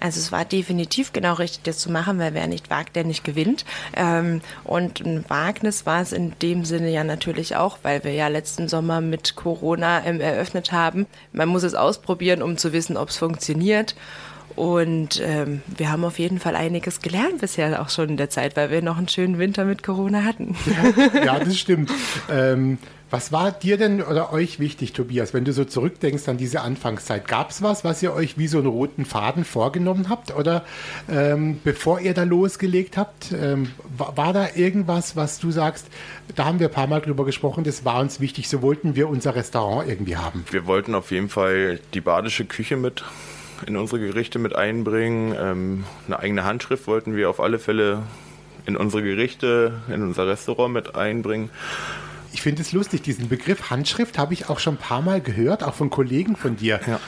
Also 0.01 0.19
es 0.19 0.33
war 0.33 0.45
definitiv 0.45 1.13
genau 1.13 1.35
richtig, 1.35 1.63
das 1.63 1.79
zu 1.79 1.93
machen, 1.93 2.19
weil 2.19 2.35
wer 2.35 2.49
nicht 2.49 2.71
wagt, 2.71 2.97
der 2.97 3.05
nicht 3.05 3.23
gewinnt. 3.23 3.65
Ähm, 3.95 4.41
und 4.65 5.01
ein 5.01 5.25
Wagnis 5.29 5.87
war 5.87 6.01
es 6.01 6.13
in 6.13 6.33
dem 6.41 6.65
Sinne 6.65 6.91
ja 6.91 7.05
natürlich 7.05 7.55
auch, 7.55 7.79
weil 7.83 8.03
wir 8.03 8.13
ja 8.13 8.27
letzten 8.27 8.67
Sommer 8.67 9.01
mit 9.01 9.37
Corona 9.37 10.05
ähm, 10.05 10.21
eröffnet 10.21 10.73
haben. 10.73 11.07
Man 11.33 11.49
muss 11.49 11.63
es 11.63 11.75
ausprobieren, 11.75 12.43
um 12.43 12.57
zu 12.57 12.73
wissen, 12.73 12.97
ob 12.97 13.11
es 13.11 13.19
funktioniert. 13.19 13.95
Und 14.57 15.21
ähm, 15.25 15.63
wir 15.77 15.91
haben 15.91 16.05
auf 16.05 16.19
jeden 16.19 16.39
Fall 16.39 16.57
einiges 16.57 17.01
gelernt 17.01 17.41
bisher 17.41 17.81
auch 17.81 17.91
schon 17.91 18.11
in 18.11 18.17
der 18.17 18.31
Zeit, 18.31 18.57
weil 18.57 18.71
wir 18.71 18.83
noch 18.83 18.99
einen 18.99 19.09
schönen 19.09 19.39
Winter 19.39 19.65
mit 19.65 19.83
Corona 19.83 20.25
hatten. 20.25 20.57
Ja, 20.67 21.25
ja 21.25 21.39
das 21.39 21.59
stimmt. 21.59 21.91
ähm, 22.31 22.79
was 23.13 23.31
war 23.31 23.53
dir 23.53 23.77
denn 23.77 24.01
oder 24.01 24.33
euch 24.33 24.59
wichtig, 24.59 24.95
Tobias, 24.95 25.35
wenn 25.35 25.45
du 25.45 25.53
so 25.53 25.67
zurückdenkst 25.67 26.27
an 26.29 26.39
diese 26.39 26.63
Anfangszeit? 26.63 27.29
Gab 27.29 27.51
es 27.51 27.61
was, 27.61 27.85
was 27.85 28.03
ihr 28.03 28.15
euch 28.15 28.39
wie 28.39 28.49
so 28.49 28.57
einen 28.57 28.69
roten 28.69 29.05
Faden 29.05 29.45
vorgenommen 29.45 30.09
habt? 30.09 30.35
Oder 30.35 30.65
ähm, 31.11 31.61
bevor 31.63 32.01
ihr 32.01 32.15
da 32.15 32.23
losgelegt 32.23 32.97
habt, 32.97 33.33
ähm, 33.33 33.71
war, 33.99 34.17
war, 34.17 34.33
da 34.33 34.49
irgendwas, 34.55 35.15
was 35.15 35.39
du 35.39 35.51
sagst, 35.51 35.89
da 36.37 36.47
haben 36.47 36.59
wir 36.59 36.69
ein 36.69 36.73
paar 36.73 36.87
Mal 36.87 37.03
drüber 37.03 37.27
gesprochen, 37.27 37.65
das 37.65 37.85
war 37.85 38.01
uns 38.01 38.19
wichtig, 38.19 38.49
so 38.49 38.63
wollten 38.63 38.97
wir 38.97 39.11
unser 39.11 39.35
Restaurant 39.35 39.87
irgendwie 39.87 40.17
haben? 40.17 40.47
Wir 40.51 40.65
wollten 40.65 40.95
auf 40.95 41.11
jeden 41.11 41.29
Fall 41.29 41.81
die 41.93 42.01
badische 42.01 42.47
Küche 42.47 42.79
mit 42.79 43.05
in 43.67 43.77
unsere 43.77 44.01
Gerichte 44.01 44.39
mit 44.39 44.55
einbringen. 44.55 45.35
Ähm, 45.39 45.85
eine 46.07 46.19
eigene 46.19 46.45
Handschrift 46.45 46.87
wollten 46.87 47.17
wir 47.17 47.31
auf 47.31 47.41
alle 47.41 47.59
Fälle 47.59 48.03
in 48.67 48.77
unsere 48.77 49.03
Gerichte, 49.03 49.81
in 49.89 50.03
unser 50.03 50.27
Restaurant 50.27 50.73
mit 50.73 50.95
einbringen. 50.95 51.51
Ich 52.33 52.43
finde 52.43 52.63
es 52.63 52.73
lustig, 52.73 53.03
diesen 53.03 53.29
Begriff 53.29 53.71
Handschrift 53.71 54.19
habe 54.19 54.33
ich 54.33 54.49
auch 54.49 54.59
schon 54.59 54.75
ein 54.75 54.79
paar 54.79 55.03
Mal 55.03 55.21
gehört, 55.21 55.63
auch 55.63 55.75
von 55.75 55.91
Kollegen 55.91 56.37
von 56.37 56.57
dir. 56.57 56.81
Ja. 56.87 57.01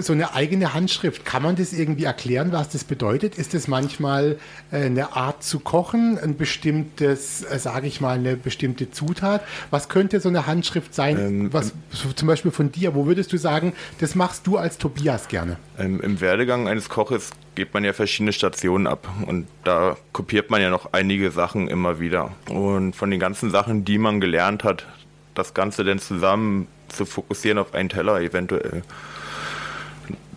So 0.00 0.12
eine 0.12 0.34
eigene 0.34 0.74
Handschrift, 0.74 1.24
kann 1.24 1.42
man 1.42 1.56
das 1.56 1.72
irgendwie 1.72 2.04
erklären, 2.04 2.52
was 2.52 2.70
das 2.70 2.84
bedeutet? 2.84 3.36
Ist 3.36 3.54
es 3.54 3.68
manchmal 3.68 4.38
äh, 4.72 4.86
eine 4.86 5.14
Art 5.14 5.42
zu 5.42 5.60
kochen, 5.60 6.18
ein 6.18 6.36
bestimmtes, 6.36 7.42
äh, 7.42 7.58
sage 7.58 7.86
ich 7.86 8.00
mal, 8.00 8.18
eine 8.18 8.36
bestimmte 8.36 8.90
Zutat? 8.90 9.42
Was 9.70 9.88
könnte 9.88 10.20
so 10.20 10.28
eine 10.28 10.46
Handschrift 10.46 10.94
sein, 10.94 11.18
ähm, 11.18 11.52
was 11.52 11.74
zum 12.16 12.28
Beispiel 12.28 12.50
von 12.50 12.72
dir? 12.72 12.94
Wo 12.94 13.06
würdest 13.06 13.32
du 13.32 13.36
sagen, 13.36 13.74
das 13.98 14.14
machst 14.14 14.46
du 14.46 14.56
als 14.56 14.78
Tobias 14.78 15.28
gerne? 15.28 15.58
Ähm, 15.78 16.00
Im 16.00 16.20
Werdegang 16.20 16.68
eines 16.68 16.88
Koches 16.88 17.30
geht 17.60 17.74
man 17.74 17.84
ja 17.84 17.92
verschiedene 17.92 18.32
Stationen 18.32 18.86
ab 18.86 19.06
und 19.26 19.46
da 19.64 19.94
kopiert 20.14 20.48
man 20.50 20.62
ja 20.62 20.70
noch 20.70 20.94
einige 20.94 21.30
Sachen 21.30 21.68
immer 21.68 22.00
wieder. 22.00 22.30
Und 22.48 22.96
von 22.96 23.10
den 23.10 23.20
ganzen 23.20 23.50
Sachen, 23.50 23.84
die 23.84 23.98
man 23.98 24.18
gelernt 24.18 24.64
hat, 24.64 24.86
das 25.34 25.52
Ganze 25.52 25.84
dann 25.84 25.98
zusammen 25.98 26.68
zu 26.88 27.04
fokussieren 27.04 27.58
auf 27.58 27.74
einen 27.74 27.90
Teller 27.90 28.18
eventuell. 28.22 28.80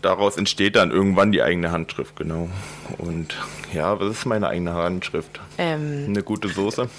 Daraus 0.01 0.35
entsteht 0.35 0.75
dann 0.75 0.91
irgendwann 0.91 1.31
die 1.31 1.41
eigene 1.41 1.71
Handschrift, 1.71 2.17
genau. 2.17 2.49
Und 2.97 3.37
ja, 3.71 3.97
was 4.01 4.17
ist 4.17 4.25
meine 4.25 4.49
eigene 4.49 4.73
Handschrift? 4.73 5.39
Ähm, 5.57 6.07
Eine 6.09 6.23
gute 6.23 6.49
Soße. 6.49 6.89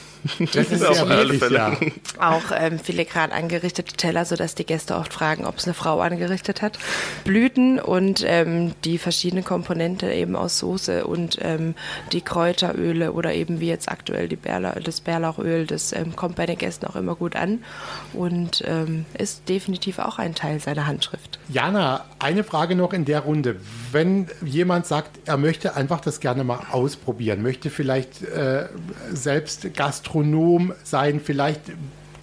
Das 0.54 0.70
ist 0.70 0.84
auf 0.84 1.08
alle 1.08 1.34
Fälle. 1.34 1.54
Ja. 1.56 1.76
Auch 2.18 2.44
ähm, 2.56 2.78
filigran 2.78 3.30
angerichtete 3.30 3.96
Teller, 3.96 4.24
sodass 4.24 4.54
die 4.54 4.64
Gäste 4.64 4.96
oft 4.96 5.12
fragen, 5.12 5.44
ob 5.44 5.58
es 5.58 5.64
eine 5.64 5.74
Frau 5.74 6.00
angerichtet 6.00 6.62
hat. 6.62 6.78
Blüten 7.24 7.78
und 7.78 8.24
ähm, 8.26 8.72
die 8.84 8.98
verschiedenen 8.98 9.44
Komponenten 9.44 10.10
eben 10.10 10.36
aus 10.36 10.58
Soße 10.58 11.06
und 11.06 11.38
ähm, 11.42 11.74
die 12.12 12.20
Kräuteröle 12.20 13.12
oder 13.12 13.34
eben 13.34 13.60
wie 13.60 13.68
jetzt 13.68 13.88
aktuell 13.88 14.28
die 14.28 14.36
Bärla 14.36 14.72
das 14.82 15.00
Bärlauchöl, 15.00 15.66
das 15.66 15.92
ähm, 15.92 16.16
kommt 16.16 16.36
bei 16.36 16.46
den 16.46 16.58
Gästen 16.58 16.86
auch 16.86 16.96
immer 16.96 17.14
gut 17.14 17.36
an 17.36 17.64
und 18.12 18.62
ähm, 18.66 19.04
ist 19.18 19.48
definitiv 19.48 19.98
auch 19.98 20.18
ein 20.18 20.34
Teil 20.34 20.60
seiner 20.60 20.86
Handschrift. 20.86 21.38
Jana, 21.48 22.04
eine 22.18 22.44
Frage 22.44 22.74
noch 22.74 22.92
in 22.92 23.04
der 23.04 23.20
Runde. 23.20 23.56
Wenn 23.94 24.26
jemand 24.44 24.86
sagt, 24.86 25.20
er 25.24 25.36
möchte 25.36 25.76
einfach 25.76 26.00
das 26.00 26.18
gerne 26.18 26.42
mal 26.42 26.66
ausprobieren, 26.72 27.42
möchte 27.42 27.70
vielleicht 27.70 28.22
äh, 28.22 28.66
selbst 29.12 29.72
Gastronom 29.72 30.72
sein. 30.82 31.20
Vielleicht 31.20 31.60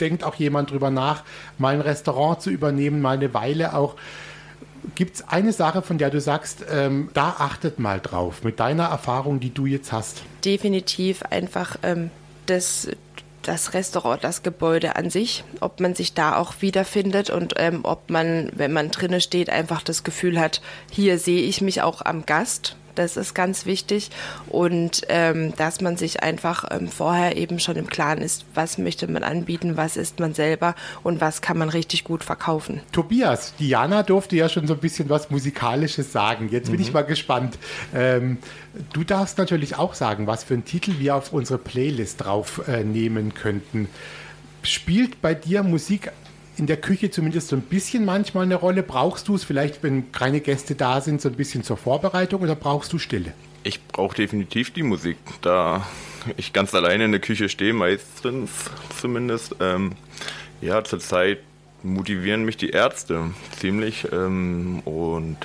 denkt 0.02 0.26
auch 0.26 0.36
jemand 0.36 0.72
drüber 0.72 0.90
nach, 0.90 1.24
mal 1.58 1.74
ein 1.74 1.80
Restaurant 1.80 2.42
zu 2.42 2.50
übernehmen, 2.50 3.02
mal 3.02 3.16
eine 3.16 3.34
Weile 3.34 3.74
auch. 3.74 3.96
Gibt 4.96 5.16
es 5.16 5.28
eine 5.30 5.54
Sache, 5.54 5.82
von 5.82 5.98
der 5.98 6.10
du 6.10 6.20
sagst, 6.20 6.66
ähm, 6.70 7.10
da 7.14 7.36
achtet 7.40 7.80
mal 7.80 8.02
drauf, 8.02 8.44
mit 8.44 8.60
deiner 8.60 8.88
Erfahrung, 8.88 9.40
die 9.40 9.54
du 9.54 9.66
jetzt 9.66 9.94
hast? 9.94 10.24
Definitiv 10.44 11.24
einfach 11.24 11.78
ähm, 11.84 12.12
das, 12.48 12.90
das 13.44 13.74
Restaurant, 13.74 14.24
das 14.24 14.44
Gebäude 14.44 14.96
an 14.96 15.10
sich, 15.10 15.44
ob 15.60 15.80
man 15.80 15.96
sich 15.96 16.14
da 16.14 16.36
auch 16.36 16.56
wiederfindet 16.62 17.30
und 17.30 17.54
ähm, 17.58 17.82
ob 17.84 18.10
man, 18.10 18.52
wenn 18.54 18.74
man 18.74 18.92
drinne 18.92 19.22
steht, 19.22 19.50
einfach 19.50 19.82
das 19.82 20.04
Gefühl 20.04 20.40
hat, 20.40 20.62
hier 20.92 21.18
sehe 21.18 21.42
ich 21.42 21.62
mich 21.62 21.82
auch 21.82 22.02
am 22.04 22.26
Gast 22.26 22.76
das 22.96 23.18
ist 23.18 23.34
ganz 23.34 23.66
wichtig. 23.66 24.10
Und 24.48 25.02
ähm, 25.10 25.54
dass 25.56 25.82
man 25.82 25.98
sich 25.98 26.24
einfach 26.24 26.66
ähm, 26.72 26.88
vorher 26.88 27.38
eben 27.38 27.60
schon 27.60 27.76
im 27.76 27.88
Klaren 27.88 28.20
ist, 28.20 28.46
was 28.54 28.78
möchte 28.78 29.10
man 29.10 29.24
anbieten, 29.24 29.78
was 29.78 29.98
ist 29.98 30.20
man 30.20 30.34
selber 30.34 30.76
und 31.04 31.22
was 31.22 31.42
kann 31.42 31.58
man 31.58 31.70
richtig 31.70 32.04
gut 32.04 32.24
verkaufen. 32.24 32.82
Tobias, 32.92 33.54
Diana 33.56 34.04
durfte 34.04 34.36
ja 34.36 34.50
schon 34.50 34.68
so 34.68 34.74
ein 34.74 34.80
bisschen 34.80 35.10
was 35.10 35.30
Musikalisches 35.30 36.12
sagen. 36.12 36.50
Jetzt 36.52 36.68
bin 36.68 36.76
mhm. 36.76 36.82
ich 36.82 36.94
mal 36.94 37.04
gespannt. 37.04 37.58
Ähm, 37.94 38.38
du 38.94 39.04
darfst 39.04 39.38
natürlich 39.38 39.78
auch 39.78 39.94
sagen, 39.94 40.28
was 40.28 40.44
für 40.44 40.54
einen 40.54 40.66
Titel 40.66 40.94
wir 41.00 41.16
auf 41.16 41.34
unsere 41.34 41.58
Playlist 41.58 42.24
draufnehmen 42.24 43.30
äh, 43.30 43.34
könnten. 43.34 43.90
Spielt 44.64 45.22
bei 45.22 45.34
dir 45.34 45.64
Musik 45.64 46.12
in 46.62 46.68
der 46.68 46.78
Küche 46.78 47.10
zumindest 47.10 47.50
so 47.50 47.56
ein 47.56 47.64
bisschen 47.64 48.06
manchmal 48.06 48.46
eine 48.46 48.56
Rolle? 48.56 48.84
Brauchst 48.84 49.28
du 49.28 49.36
es 49.36 49.44
vielleicht, 49.44 49.82
wenn 49.82 50.12
keine 50.12 50.40
Gäste 50.40 50.76
da 50.76 51.02
sind, 51.02 51.20
so 51.20 51.28
ein 51.28 51.36
bisschen 51.36 51.64
zur 51.64 51.76
Vorbereitung 51.76 52.42
oder 52.44 52.56
brauchst 52.56 52.94
du 52.94 53.00
Stille? 53.00 53.34
Ich 53.64 53.86
brauche 53.88 54.16
definitiv 54.16 54.72
die 54.72 54.84
Musik, 54.84 55.18
da 55.42 55.88
ich 56.38 56.54
ganz 56.54 56.74
alleine 56.74 57.06
in 57.06 57.12
der 57.12 57.20
Küche 57.20 57.50
stehe, 57.50 57.74
meistens 57.74 58.52
zumindest. 59.00 59.56
Ähm, 59.60 59.94
ja, 60.62 60.84
zurzeit 60.84 61.40
motivieren 61.82 62.46
mich 62.46 62.58
die 62.58 62.70
Ärzte 62.70 63.32
ziemlich 63.60 64.08
ähm, 64.12 64.82
und 64.86 65.38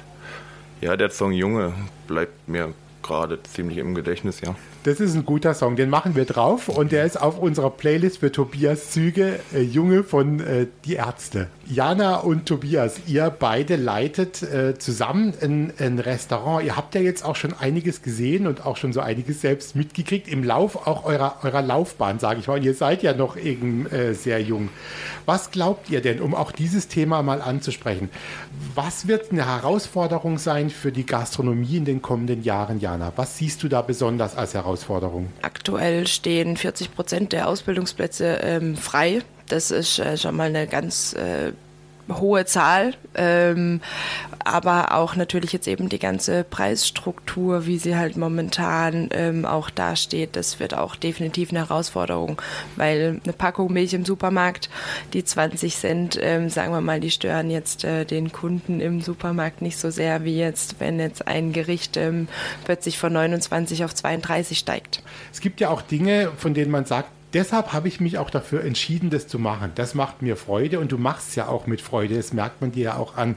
ja, 0.83 0.99
der 0.99 1.09
Song 1.09 1.33
Junge 1.33 1.73
bleibt 2.07 2.47
mir 2.47 2.75
gerade 3.03 3.43
ziemlich 3.43 3.79
im 3.79 3.95
Gedächtnis, 3.95 4.43
ja. 4.43 4.55
Das 4.87 5.01
ist 5.01 5.17
ein 5.17 5.25
guter 5.25 5.53
Song, 5.55 5.75
den 5.75 5.91
machen 5.91 6.15
wir 6.15 6.27
drauf 6.27 6.69
und 6.69 6.93
der 6.93 7.05
ist 7.05 7.21
auf 7.21 7.41
unserer 7.41 7.71
Playlist 7.71 8.19
für 8.19 8.31
Tobias 8.31 8.93
Züge, 8.93 9.41
äh, 9.53 9.61
Junge 9.61 10.05
von 10.05 10.39
äh, 10.39 10.69
Die 10.85 10.95
Ärzte. 10.95 11.49
Jana 11.69 12.19
und 12.19 12.47
Tobias, 12.47 13.01
ihr 13.09 13.35
beide 13.37 13.75
leitet 13.75 14.45
äh, 14.45 14.79
zusammen 14.79 15.35
ein, 15.43 15.73
ein, 15.81 15.99
Restaurant. 15.99 16.65
Ihr 16.65 16.77
habt 16.77 16.95
ja 16.95 17.01
jetzt 17.01 17.25
auch 17.25 17.35
schon 17.35 17.53
einiges 17.55 18.03
gesehen 18.03 18.47
und 18.47 18.65
auch 18.65 18.77
schon 18.77 18.93
so 18.93 19.01
einiges 19.01 19.41
selbst 19.41 19.75
mitgekriegt 19.75 20.29
im 20.29 20.45
Lauf 20.45 20.87
auch 20.87 21.05
eurer, 21.05 21.39
eurer 21.43 21.63
Laufbahn, 21.63 22.21
sage 22.21 22.39
ich 22.39 22.47
mal. 22.47 22.59
Und 22.59 22.65
ihr 22.65 22.75
seid 22.75 23.03
ja 23.03 23.13
noch 23.13 23.37
eben 23.37 23.91
äh, 23.91 24.15
sehr 24.15 24.41
jung. 24.41 24.69
Was 25.25 25.51
glaubt 25.51 25.91
ihr 25.91 26.01
denn, 26.01 26.21
um 26.21 26.37
auch 26.37 26.53
dieses 26.53 26.87
Thema 26.87 27.25
mal 27.25 27.43
anzusprechen? 27.43 28.09
Was 28.77 29.09
wird 29.09 29.33
eine 29.33 29.47
Herausforderung 29.47 30.39
sein 30.39 30.71
für 30.71 30.93
die 30.93 31.07
Gastronomie 31.07 31.79
in 31.79 31.85
den 31.85 32.01
kommenden 32.01 32.45
Jahren, 32.45 32.79
Jana? 32.79 33.13
Was 33.17 33.39
siehst 33.39 33.65
du 33.65 33.69
da 33.69 33.83
besonders 33.83 34.37
als 34.37 34.55
Herausforderung? 34.55 34.76
Aktuell 35.43 36.07
stehen 36.07 36.57
40 36.57 36.95
Prozent 36.95 37.33
der 37.33 37.49
Ausbildungsplätze 37.49 38.41
ähm, 38.43 38.77
frei. 38.77 39.23
Das 39.49 39.71
ist 39.71 39.99
äh, 39.99 40.17
schon 40.17 40.37
mal 40.37 40.49
eine 40.49 40.67
ganz 40.67 41.13
äh, 41.15 41.53
hohe 42.09 42.45
Zahl, 42.45 42.95
ähm, 43.15 43.81
aber 44.45 44.95
auch 44.95 45.17
natürlich 45.17 45.53
jetzt 45.53 45.67
eben 45.67 45.89
die 45.89 45.99
ganze 45.99 46.45
Preisstruktur, 46.45 47.67
wie 47.67 47.79
sie 47.79 47.97
halt 47.97 48.17
momentan 48.17 49.09
ähm, 49.13 49.45
auch 49.45 49.71
dasteht, 49.71 50.37
das 50.37 50.61
wird 50.61 50.75
auch 50.75 50.95
definitiv 50.97 51.51
eine 51.51 51.61
Herausforderung, 51.61 52.41
weil 52.77 53.21
eine 53.25 53.33
Packung 53.33 53.73
Milch 53.73 53.95
im 53.95 54.05
Supermarkt, 54.05 54.71
die 55.13 55.25
20 55.25 55.77
Cent, 55.77 56.19
ähm, 56.23 56.49
sagen 56.49 56.73
wir 56.73 56.81
mal, 56.81 57.01
die 57.01 57.11
stören 57.11 57.51
jetzt 57.51 57.85
äh, 57.85 58.05
den 58.05 58.31
Kunden 58.31 58.81
im 58.81 59.01
Supermarkt 59.01 59.63
nicht 59.63 59.79
so 59.79 59.91
sehr, 59.91 60.25
wie 60.25 60.39
jetzt, 60.39 60.77
wenn 60.79 61.01
jetzt 61.01 61.27
ein 61.27 61.53
Gericht 61.53 61.97
ähm, 61.97 62.29
plötzlich 62.65 62.99
von 62.99 63.13
29 63.13 63.85
auf 63.85 63.95
32 63.95 64.59
steigt. 64.59 65.03
Es 65.33 65.41
gibt 65.41 65.61
ja 65.61 65.71
auch 65.71 65.83
Dinge, 65.83 66.31
von 66.37 66.55
denen 66.55 66.71
man 66.71 66.85
sagt, 66.85 67.11
deshalb 67.37 67.75
habe 67.75 67.87
ich 67.87 68.01
mich 68.01 68.17
auch 68.19 68.31
dafür 68.31 68.65
entschieden, 68.65 69.11
das 69.11 69.29
zu 69.29 69.39
machen. 69.39 69.71
Das 69.75 69.95
macht 69.95 70.23
mir 70.23 70.37
Freude 70.37 70.81
und 70.81 70.91
du 70.91 70.99
machst 70.99 71.29
es 71.29 71.35
ja 71.35 71.49
auch 71.49 71.67
mit 71.67 71.83
Freude. 71.83 72.17
Das 72.17 72.33
merkt 72.33 72.63
man 72.63 72.73
dir 72.73 72.85
ja 72.85 72.97
auch 72.97 73.17
an. 73.17 73.37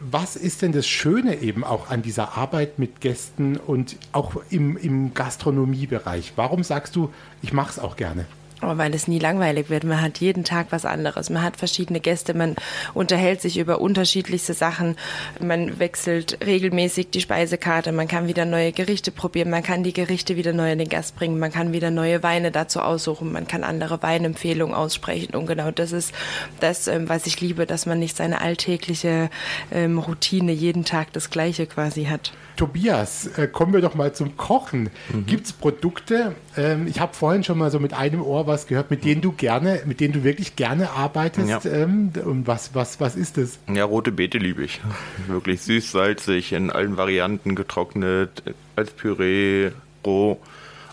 Was 0.00 0.34
ist 0.34 0.62
denn 0.62 0.72
das 0.72 0.86
Schöne 0.86 1.40
eben 1.40 1.62
auch 1.62 1.88
an 1.88 2.02
dieser 2.02 2.36
Arbeit 2.36 2.78
mit 2.78 3.00
Gästen 3.00 3.56
und 3.56 3.96
auch 4.12 4.34
im, 4.50 4.76
im 4.76 5.14
Gastronomiebereich? 5.14 6.32
Warum 6.34 6.64
sagst 6.64 6.96
du, 6.96 7.12
ich 7.40 7.52
mache 7.52 7.70
es 7.70 7.78
auch 7.78 7.96
gerne? 7.96 8.26
Aber 8.60 8.78
weil 8.78 8.94
es 8.94 9.06
nie 9.06 9.18
langweilig 9.18 9.68
wird. 9.68 9.84
Man 9.84 10.00
hat 10.00 10.18
jeden 10.18 10.42
Tag 10.42 10.68
was 10.70 10.86
anderes. 10.86 11.28
Man 11.28 11.42
hat 11.42 11.58
verschiedene 11.58 12.00
Gäste, 12.00 12.32
man 12.32 12.56
unterhält 12.94 13.42
sich 13.42 13.58
über 13.58 13.80
unterschiedlichste 13.82 14.54
Sachen. 14.54 14.96
Man 15.40 15.78
wechselt 15.78 16.38
regelmäßig 16.44 17.10
die 17.10 17.20
Speisekarte. 17.20 17.92
Man 17.92 18.08
kann 18.08 18.28
wieder 18.28 18.46
neue 18.46 18.72
Gerichte 18.72 19.10
probieren. 19.10 19.50
Man 19.50 19.62
kann 19.62 19.82
die 19.82 19.92
Gerichte 19.92 20.36
wieder 20.36 20.54
neu 20.54 20.72
in 20.72 20.78
den 20.78 20.88
Gast 20.88 21.16
bringen. 21.16 21.38
Man 21.38 21.52
kann 21.52 21.72
wieder 21.72 21.90
neue 21.90 22.22
Weine 22.22 22.50
dazu 22.50 22.80
aussuchen. 22.80 23.30
Man 23.30 23.46
kann 23.46 23.62
andere 23.62 24.02
Weinempfehlungen 24.02 24.74
aussprechen. 24.74 25.34
Und 25.34 25.46
genau 25.46 25.70
das 25.70 25.92
ist 25.92 26.14
das, 26.60 26.88
ähm, 26.88 27.08
was 27.10 27.26
ich 27.26 27.40
liebe, 27.40 27.66
dass 27.66 27.84
man 27.84 27.98
nicht 27.98 28.16
seine 28.16 28.40
alltägliche 28.40 29.28
ähm, 29.70 29.98
Routine 29.98 30.52
jeden 30.52 30.84
Tag 30.84 31.12
das 31.12 31.28
Gleiche 31.28 31.66
quasi 31.66 32.04
hat. 32.04 32.32
Tobias, 32.56 33.26
äh, 33.36 33.48
kommen 33.48 33.74
wir 33.74 33.82
doch 33.82 33.94
mal 33.94 34.14
zum 34.14 34.36
Kochen. 34.36 34.88
Mhm. 35.12 35.26
Gibt 35.26 35.46
es 35.46 35.52
Produkte? 35.52 36.34
Ähm, 36.56 36.86
ich 36.86 37.00
habe 37.00 37.14
vorhin 37.14 37.44
schon 37.44 37.58
mal 37.58 37.70
so 37.70 37.78
mit 37.78 37.92
einem 37.92 38.22
Ohr 38.22 38.45
was 38.46 38.66
gehört, 38.66 38.90
mit 38.90 39.04
denen 39.04 39.20
du 39.20 39.32
gerne, 39.32 39.82
mit 39.86 40.00
denen 40.00 40.14
du 40.14 40.24
wirklich 40.24 40.56
gerne 40.56 40.90
arbeitest. 40.90 41.48
Ja. 41.48 41.60
Ähm, 41.64 42.12
und 42.24 42.46
was, 42.46 42.74
was, 42.74 43.00
was 43.00 43.16
ist 43.16 43.36
das? 43.36 43.58
Ja, 43.72 43.84
rote 43.84 44.12
Beete 44.12 44.38
liebe 44.38 44.64
ich. 44.64 44.80
Wirklich 45.26 45.62
süß, 45.62 45.92
salzig, 45.92 46.52
in 46.52 46.70
allen 46.70 46.96
Varianten 46.96 47.54
getrocknet, 47.54 48.42
als 48.76 48.90
Püree, 48.90 49.70
roh, 50.04 50.38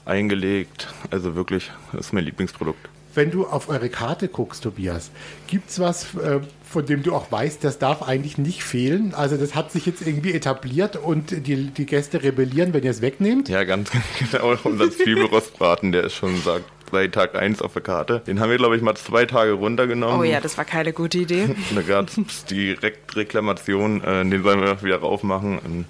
eingelegt. 0.05 0.87
Also 1.11 1.35
wirklich, 1.35 1.71
das 1.91 2.07
ist 2.07 2.13
mein 2.13 2.25
Lieblingsprodukt. 2.25 2.89
Wenn 3.15 3.29
du 3.29 3.45
auf 3.45 3.69
eure 3.69 3.89
Karte 3.89 4.27
guckst, 4.27 4.63
Tobias, 4.63 5.11
gibt 5.47 5.69
es 5.69 5.79
was, 5.79 6.15
äh, 6.15 6.39
von 6.67 6.85
dem 6.85 7.03
du 7.03 7.13
auch 7.13 7.31
weißt, 7.31 7.63
das 7.63 7.77
darf 7.77 8.01
eigentlich 8.01 8.39
nicht 8.39 8.63
fehlen? 8.63 9.13
Also 9.13 9.37
das 9.37 9.53
hat 9.53 9.71
sich 9.71 9.85
jetzt 9.85 10.05
irgendwie 10.05 10.33
etabliert 10.33 10.95
und 10.95 11.45
die, 11.45 11.67
die 11.67 11.85
Gäste 11.85 12.23
rebellieren, 12.23 12.73
wenn 12.73 12.83
ihr 12.83 12.89
es 12.89 13.01
wegnehmt? 13.01 13.49
Ja, 13.49 13.63
ganz 13.65 13.91
genau. 14.19 14.57
Unser 14.63 14.89
Zwiebelrostbraten, 14.89 15.91
der 15.91 16.05
ist 16.05 16.15
schon 16.15 16.35
sagt, 16.41 16.65
seit 16.93 17.11
Tag 17.11 17.35
1 17.35 17.61
auf 17.61 17.73
der 17.73 17.81
Karte. 17.81 18.21
Den 18.25 18.39
haben 18.39 18.49
wir, 18.49 18.57
glaube 18.57 18.77
ich, 18.77 18.81
mal 18.81 18.95
zwei 18.95 19.25
Tage 19.25 19.51
runtergenommen. 19.53 20.19
Oh 20.19 20.23
ja, 20.23 20.39
das 20.39 20.57
war 20.57 20.63
keine 20.63 20.93
gute 20.93 21.17
Idee. 21.17 21.55
da 21.75 21.81
gab 21.81 22.07
es 22.07 22.45
direkt 22.45 23.15
Reklamation, 23.15 24.01
äh, 24.01 24.23
den 24.23 24.43
sollen 24.43 24.61
wir 24.61 24.81
wieder 24.81 24.97
raufmachen. 24.97 25.85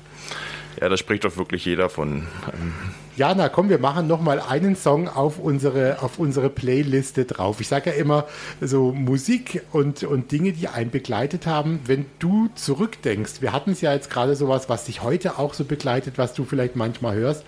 Ja, 0.82 0.90
da 0.90 0.98
spricht 0.98 1.26
doch 1.26 1.38
wirklich 1.38 1.66
jeder 1.66 1.90
von. 1.90 2.28
Ähm, 2.52 2.74
Jana, 3.16 3.48
komm, 3.48 3.70
wir 3.70 3.78
machen 3.78 4.08
noch 4.08 4.22
mal 4.22 4.40
einen 4.40 4.76
Song 4.76 5.08
auf 5.08 5.38
unsere, 5.38 6.02
auf 6.02 6.18
unsere 6.18 6.50
Playliste 6.50 7.26
drauf. 7.26 7.62
Ich 7.62 7.68
sage 7.68 7.92
ja 7.92 7.96
immer 7.96 8.26
so 8.60 8.92
Musik 8.92 9.62
und, 9.72 10.02
und 10.04 10.32
Dinge, 10.32 10.52
die 10.52 10.68
einen 10.68 10.90
begleitet 10.90 11.46
haben. 11.46 11.80
Wenn 11.86 12.08
du 12.18 12.50
zurückdenkst, 12.56 13.34
wir 13.42 13.52
hatten 13.52 13.74
es 13.74 13.82
ja 13.82 13.94
jetzt 13.94 14.10
gerade 14.10 14.36
sowas, 14.36 14.68
was 14.68 14.86
dich 14.86 15.04
heute 15.04 15.38
auch 15.38 15.54
so 15.54 15.64
begleitet, 15.64 16.18
was 16.18 16.34
du 16.34 16.44
vielleicht 16.44 16.76
manchmal 16.76 17.14
hörst. 17.14 17.46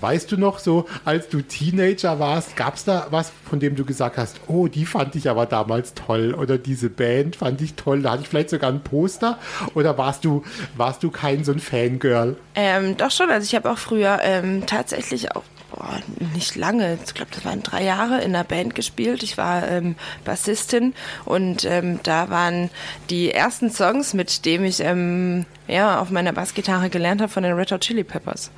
Weißt 0.00 0.32
du 0.32 0.38
noch 0.38 0.58
so, 0.58 0.86
als 1.04 1.28
du 1.28 1.42
Teenager 1.42 2.18
warst, 2.18 2.56
gab 2.56 2.76
es 2.76 2.84
da 2.84 3.08
was, 3.10 3.32
von 3.44 3.60
dem 3.60 3.76
du 3.76 3.84
gesagt 3.84 4.16
hast, 4.16 4.40
oh, 4.46 4.66
die 4.66 4.86
fand 4.86 5.14
ich 5.14 5.28
aber 5.28 5.44
damals 5.44 5.92
toll 5.92 6.32
oder 6.32 6.56
diese 6.56 6.88
Band 6.88 7.36
fand 7.36 7.60
ich 7.60 7.74
toll, 7.74 8.00
da 8.00 8.12
hatte 8.12 8.22
ich 8.22 8.28
vielleicht 8.28 8.48
sogar 8.48 8.70
ein 8.70 8.82
Poster 8.82 9.38
oder 9.74 9.98
warst 9.98 10.24
du, 10.24 10.42
warst 10.74 11.02
du 11.02 11.10
kein 11.10 11.44
so 11.44 11.52
ein 11.52 11.60
Fangirl? 11.60 12.36
Ähm, 12.54 12.96
doch 12.96 13.10
schon, 13.10 13.28
also 13.28 13.44
ich 13.44 13.54
habe 13.54 13.70
auch 13.70 13.78
früher 13.78 14.18
ähm, 14.22 14.64
tatsächlich 14.64 15.01
tatsächlich 15.02 15.34
auch 15.34 15.42
boah, 15.74 16.00
nicht 16.34 16.56
lange, 16.56 16.98
ich 17.04 17.14
glaube, 17.14 17.30
das 17.34 17.44
waren 17.44 17.62
drei 17.62 17.84
Jahre 17.84 18.20
in 18.22 18.32
der 18.32 18.44
Band 18.44 18.74
gespielt. 18.74 19.22
Ich 19.22 19.38
war 19.38 19.68
ähm, 19.68 19.96
Bassistin 20.24 20.94
und 21.24 21.64
ähm, 21.64 22.00
da 22.02 22.30
waren 22.30 22.70
die 23.10 23.32
ersten 23.32 23.70
Songs, 23.70 24.14
mit 24.14 24.44
denen 24.44 24.64
ich 24.64 24.80
ähm, 24.80 25.46
ja, 25.68 26.00
auf 26.00 26.10
meiner 26.10 26.32
Bassgitarre 26.32 26.90
gelernt 26.90 27.20
habe 27.20 27.32
von 27.32 27.42
den 27.42 27.52
Red 27.52 27.72
Hot 27.72 27.80
Chili 27.82 28.04
Peppers. 28.04 28.50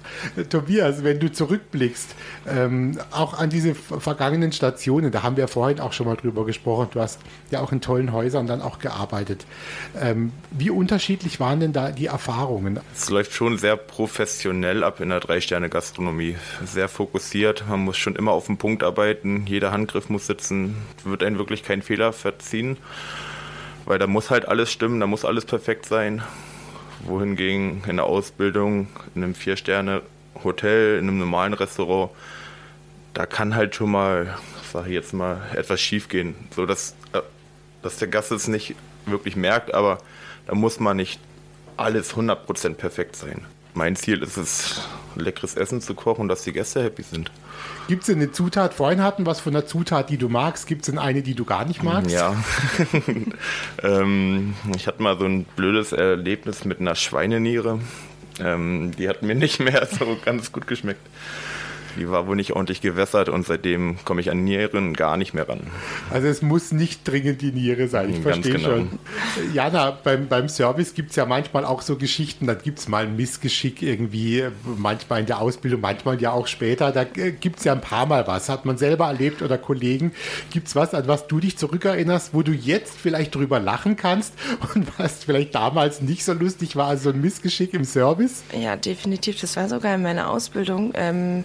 Tobias, 0.51 1.05
wenn 1.05 1.21
du 1.21 1.31
zurückblickst, 1.31 2.15
ähm, 2.49 2.99
auch 3.11 3.39
an 3.39 3.51
diese 3.51 3.75
vergangenen 3.75 4.53
Stationen, 4.53 5.13
da 5.13 5.23
haben 5.23 5.37
wir 5.37 5.47
vorhin 5.49 5.81
auch 5.81 5.93
schon 5.93 6.07
mal 6.07 6.17
drüber 6.17 6.45
gesprochen, 6.47 6.89
du 6.93 7.01
hast 7.01 7.21
ja 7.51 7.61
auch 7.61 7.73
in 7.73 7.81
tollen 7.81 8.13
Häusern 8.13 8.47
dann 8.47 8.63
auch 8.63 8.79
gearbeitet. 8.79 9.47
Ähm, 10.01 10.33
wie 10.51 10.71
unterschiedlich 10.71 11.41
waren 11.41 11.61
denn 11.61 11.73
da 11.73 11.91
die 11.91 12.07
Erfahrungen? 12.07 12.81
Es 12.95 13.11
läuft 13.11 13.33
schon 13.33 13.59
sehr 13.59 13.77
professionell 13.77 14.83
ab 14.83 15.01
in 15.01 15.11
der 15.11 15.21
Drei-Sterne-Gastronomie. 15.21 16.37
Sehr 16.65 16.89
fokussiert, 16.89 17.04
man 17.69 17.81
muss 17.81 17.97
schon 17.97 18.17
immer 18.17 18.33
auf 18.33 18.47
den 18.47 18.59
Punkt 18.59 18.83
arbeiten, 18.83 19.47
jeder 19.47 19.73
Handgriff 19.73 20.09
muss 20.09 20.27
sitzen, 20.27 20.77
wird 21.05 21.23
einem 21.23 21.39
wirklich 21.39 21.63
kein 21.63 21.83
Fehler 21.83 22.13
verziehen 22.13 22.77
weil 23.85 23.99
da 23.99 24.07
muss 24.07 24.31
halt 24.31 24.49
alles 24.49 24.73
stimmen, 24.73 25.01
da 25.01 25.07
muss 25.07 25.25
alles 25.25 25.45
perfekt 25.45 25.87
sein 25.87 26.23
wohingegen 27.01 27.83
in 27.87 27.97
der 27.97 28.07
Ausbildung 28.07 28.89
in 29.15 29.23
einem 29.23 29.35
Vier-Sterne-Hotel, 29.35 30.99
in 30.99 31.09
einem 31.09 31.19
normalen 31.19 31.53
Restaurant, 31.53 32.11
da 33.13 33.27
kann 33.27 33.55
halt 33.55 33.75
schon 33.75 33.91
mal, 33.91 34.39
sage 34.73 34.89
ich 34.89 34.95
jetzt 34.95 35.13
mal, 35.13 35.43
etwas 35.55 35.81
schief 35.81 36.09
gehen, 36.09 36.35
so 36.55 36.65
dass, 36.65 36.95
äh, 37.13 37.21
dass 37.83 37.99
der 37.99 38.09
Gast 38.09 38.33
es 38.33 38.49
nicht 38.49 38.75
wirklich 39.05 39.37
merkt, 39.37 39.75
aber 39.75 39.99
da 40.47 40.55
muss 40.55 40.81
man 40.81 40.97
nicht 40.97 41.21
alles 41.77 42.15
100% 42.15 42.75
perfekt 42.75 43.17
sein. 43.17 43.45
Mein 43.75 43.97
Ziel 43.97 44.23
ist 44.23 44.37
es, 44.37 44.83
leckeres 45.17 45.55
Essen 45.55 45.81
zu 45.81 45.95
kochen, 45.95 46.29
dass 46.29 46.45
die 46.45 46.53
Gäste 46.53 46.83
happy 46.83 47.03
sind. 47.03 47.31
Gibt 47.89 48.05
es 48.05 48.11
eine 48.11 48.33
Zutat, 48.33 48.73
vorhin 48.73 49.03
hatten 49.03 49.27
was 49.27 49.41
von 49.41 49.55
einer 49.55 49.67
Zutat, 49.67 50.11
die 50.11 50.17
du 50.17 50.29
magst, 50.29 50.67
gibt 50.67 50.89
es 50.89 50.97
eine, 50.97 51.23
die 51.23 51.35
du 51.35 51.45
gar 51.45 51.65
nicht 51.65 51.83
magst? 51.83 52.11
Ja. 52.11 52.37
ähm, 53.83 54.55
ich 54.75 54.87
hatte 54.87 55.03
mal 55.03 55.19
so 55.19 55.25
ein 55.25 55.45
blödes 55.45 55.93
Erlebnis 55.93 56.65
mit 56.65 56.81
einer 56.81 56.95
Schweineniere. 56.95 57.81
Ähm, 58.41 58.93
die 58.97 59.09
hat 59.09 59.23
mir 59.23 59.35
nicht 59.35 59.61
mehr 59.61 59.87
so 59.87 60.17
ganz 60.25 60.51
gut 60.53 60.67
geschmeckt. 60.67 61.07
Die 61.97 62.09
war 62.09 62.27
wohl 62.27 62.37
nicht 62.37 62.53
ordentlich 62.53 62.81
gewässert 62.81 63.29
und 63.29 63.47
seitdem 63.47 63.97
komme 64.05 64.21
ich 64.21 64.31
an 64.31 64.45
Nieren 64.45 64.95
gar 64.95 65.17
nicht 65.17 65.35
mehr 65.35 65.49
ran. 65.49 65.61
Also 66.11 66.29
es 66.29 66.43
muss 66.43 66.73
nicht 66.73 67.07
dringend 67.07 67.43
die 67.43 67.53
Niere 67.53 67.89
sein, 67.89 68.11
ich 68.11 68.23
Ganz 68.23 68.47
verstehe 68.47 68.55
genau. 68.55 68.69
schon. 68.69 68.99
Jana, 69.53 69.91
beim, 69.91 70.29
beim 70.29 70.49
Service 70.49 70.95
gibt 70.95 71.11
es 71.11 71.17
ja 71.17 71.27
manchmal 71.27 71.65
auch 71.65 71.83
so 71.83 71.97
Geschichten, 71.97 72.47
da 72.47 72.55
gibt 72.55 72.79
es 72.79 72.89
mal 72.89 73.05
ein 73.05 73.17
Missgeschick 73.17 73.83
irgendwie, 73.83 74.45
manchmal 74.77 75.21
in 75.21 75.27
der 75.27 75.41
Ausbildung, 75.41 75.81
manchmal 75.81 76.21
ja 76.21 76.33
auch 76.33 76.47
später. 76.47 76.93
Da 76.93 77.03
äh, 77.03 77.33
gibt 77.33 77.59
es 77.59 77.65
ja 77.65 77.73
ein 77.73 77.81
paar 77.81 78.07
Mal 78.07 78.27
was. 78.27 78.49
Hat 78.49 78.65
man 78.65 78.77
selber 78.79 79.07
erlebt 79.07 79.43
oder 79.43 79.59
Kollegen? 79.59 80.13
Gibt 80.51 80.69
es 80.69 80.77
was, 80.77 80.95
an 80.95 81.07
was 81.07 81.27
du 81.27 81.41
dich 81.41 81.57
zurückerinnerst, 81.59 82.35
wo 82.35 82.43
du 82.43 82.53
jetzt 82.53 82.99
vielleicht 82.99 83.35
drüber 83.35 83.61
lachen 83.61 83.97
kannst 83.97 84.35
und 84.75 84.87
was 84.99 85.25
vielleicht 85.25 85.55
damals 85.55 86.01
nicht 86.01 86.25
so 86.25 86.33
lustig 86.33 86.77
war, 86.77 86.89
also 86.89 87.11
ein 87.11 87.21
Missgeschick 87.21 87.75
im 87.75 87.85
Service? 87.85 88.43
Ja, 88.59 88.77
definitiv. 88.77 89.41
Das 89.41 89.57
war 89.57 89.69
sogar 89.69 89.95
in 89.95 90.03
meiner 90.03 90.31
Ausbildung. 90.31 90.93
Ähm 90.95 91.45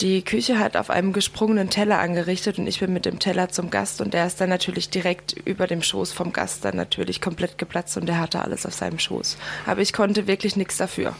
die 0.00 0.22
Küche 0.22 0.58
hat 0.58 0.76
auf 0.76 0.90
einem 0.90 1.12
gesprungenen 1.12 1.70
Teller 1.70 1.98
angerichtet 1.98 2.58
und 2.58 2.66
ich 2.66 2.80
bin 2.80 2.92
mit 2.92 3.06
dem 3.06 3.18
Teller 3.18 3.48
zum 3.48 3.70
Gast 3.70 4.00
und 4.00 4.14
der 4.14 4.26
ist 4.26 4.40
dann 4.40 4.48
natürlich 4.48 4.90
direkt 4.90 5.32
über 5.44 5.66
dem 5.66 5.82
Schoß 5.82 6.12
vom 6.12 6.32
Gast 6.32 6.64
dann 6.64 6.76
natürlich 6.76 7.20
komplett 7.20 7.58
geplatzt 7.58 7.96
und 7.96 8.06
der 8.06 8.18
hatte 8.18 8.40
alles 8.40 8.66
auf 8.66 8.74
seinem 8.74 8.98
Schoß. 8.98 9.36
Aber 9.66 9.80
ich 9.80 9.92
konnte 9.92 10.26
wirklich 10.26 10.56
nichts 10.56 10.76
dafür. 10.76 11.14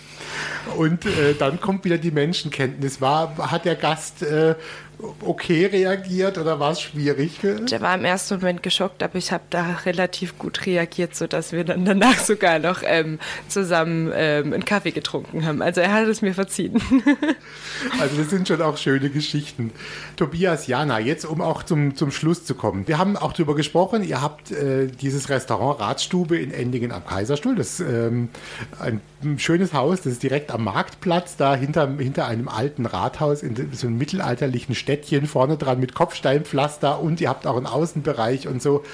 Und 0.77 1.05
äh, 1.07 1.35
dann 1.39 1.61
kommt 1.61 1.85
wieder 1.85 1.99
die 1.99 2.11
Menschenkenntnis. 2.11 3.01
War, 3.01 3.51
hat 3.51 3.65
der 3.65 3.77
Gast 3.77 4.23
äh, 4.23 4.55
okay 5.21 5.67
reagiert 5.67 6.39
oder 6.39 6.61
war 6.61 6.73
es 6.73 6.81
schwierig? 6.81 7.41
Der 7.43 7.81
war 7.81 7.95
im 7.95 8.05
ersten 8.05 8.37
Moment 8.37 8.63
geschockt, 8.63 9.03
aber 9.03 9.17
ich 9.17 9.33
habe 9.33 9.45
da 9.51 9.79
relativ 9.85 10.39
gut 10.39 10.67
reagiert, 10.67 11.15
sodass 11.15 11.53
wir 11.53 11.65
dann 11.65 11.85
danach 11.85 12.19
sogar 12.19 12.59
noch 12.59 12.83
ähm, 12.85 13.19
zusammen 13.49 14.13
ähm, 14.15 14.53
einen 14.53 14.65
Kaffee 14.65 14.93
getrunken 14.93 15.45
haben. 15.45 15.63
Also 15.63 15.81
er 15.81 15.93
hat 15.93 16.07
es 16.07 16.23
mir 16.23 16.35
verziehen. 16.35 16.81
also 18.01 18.17
das 18.17 18.31
sind 18.31 18.49
schon 18.49 18.63
auch 18.63 18.77
schöne 18.77 19.11
Geschichten. 19.11 19.73
Tobias, 20.17 20.67
Jana, 20.67 20.99
jetzt 20.99 21.25
um 21.25 21.41
auch 21.41 21.63
zum, 21.63 21.97
zum 21.97 22.11
Schluss 22.11 22.45
zu 22.45 22.55
kommen. 22.55 22.87
Wir 22.87 22.99
haben 22.99 23.17
auch 23.17 23.33
darüber 23.33 23.55
gesprochen, 23.55 24.05
ihr 24.05 24.23
habt 24.23 24.51
äh, 24.53 24.87
dieses 24.87 25.29
Restaurant 25.29 25.81
Radstube 25.81 26.39
in 26.39 26.53
Endingen 26.53 26.93
am 26.93 27.07
Kaiserstuhl. 27.07 27.57
Das 27.57 27.81
ist 27.81 27.87
ähm, 27.89 28.29
ein 28.79 29.01
schönes 29.39 29.73
Haus, 29.73 30.03
das 30.03 30.15
ist 30.15 30.23
direkt 30.23 30.51
am 30.51 30.65
Marktplatz, 30.65 31.37
da 31.37 31.55
hinter, 31.55 31.89
hinter 31.99 32.27
einem 32.27 32.49
alten 32.49 32.87
Rathaus 32.87 33.43
in 33.43 33.73
so 33.73 33.87
einem 33.87 33.99
mittelalterlichen 33.99 34.75
Städtchen 34.85 35.27
vorne 35.27 35.57
dran 35.57 35.81
mit 35.81 35.95
Kopfsteinpflaster 35.95 37.01
und 37.01 37.19
ihr 37.23 37.31
habt 37.31 37.47
auch 37.47 37.57
einen 37.57 37.67
Außenbereich 37.67 38.49
und 38.49 38.61
so. 38.61 38.85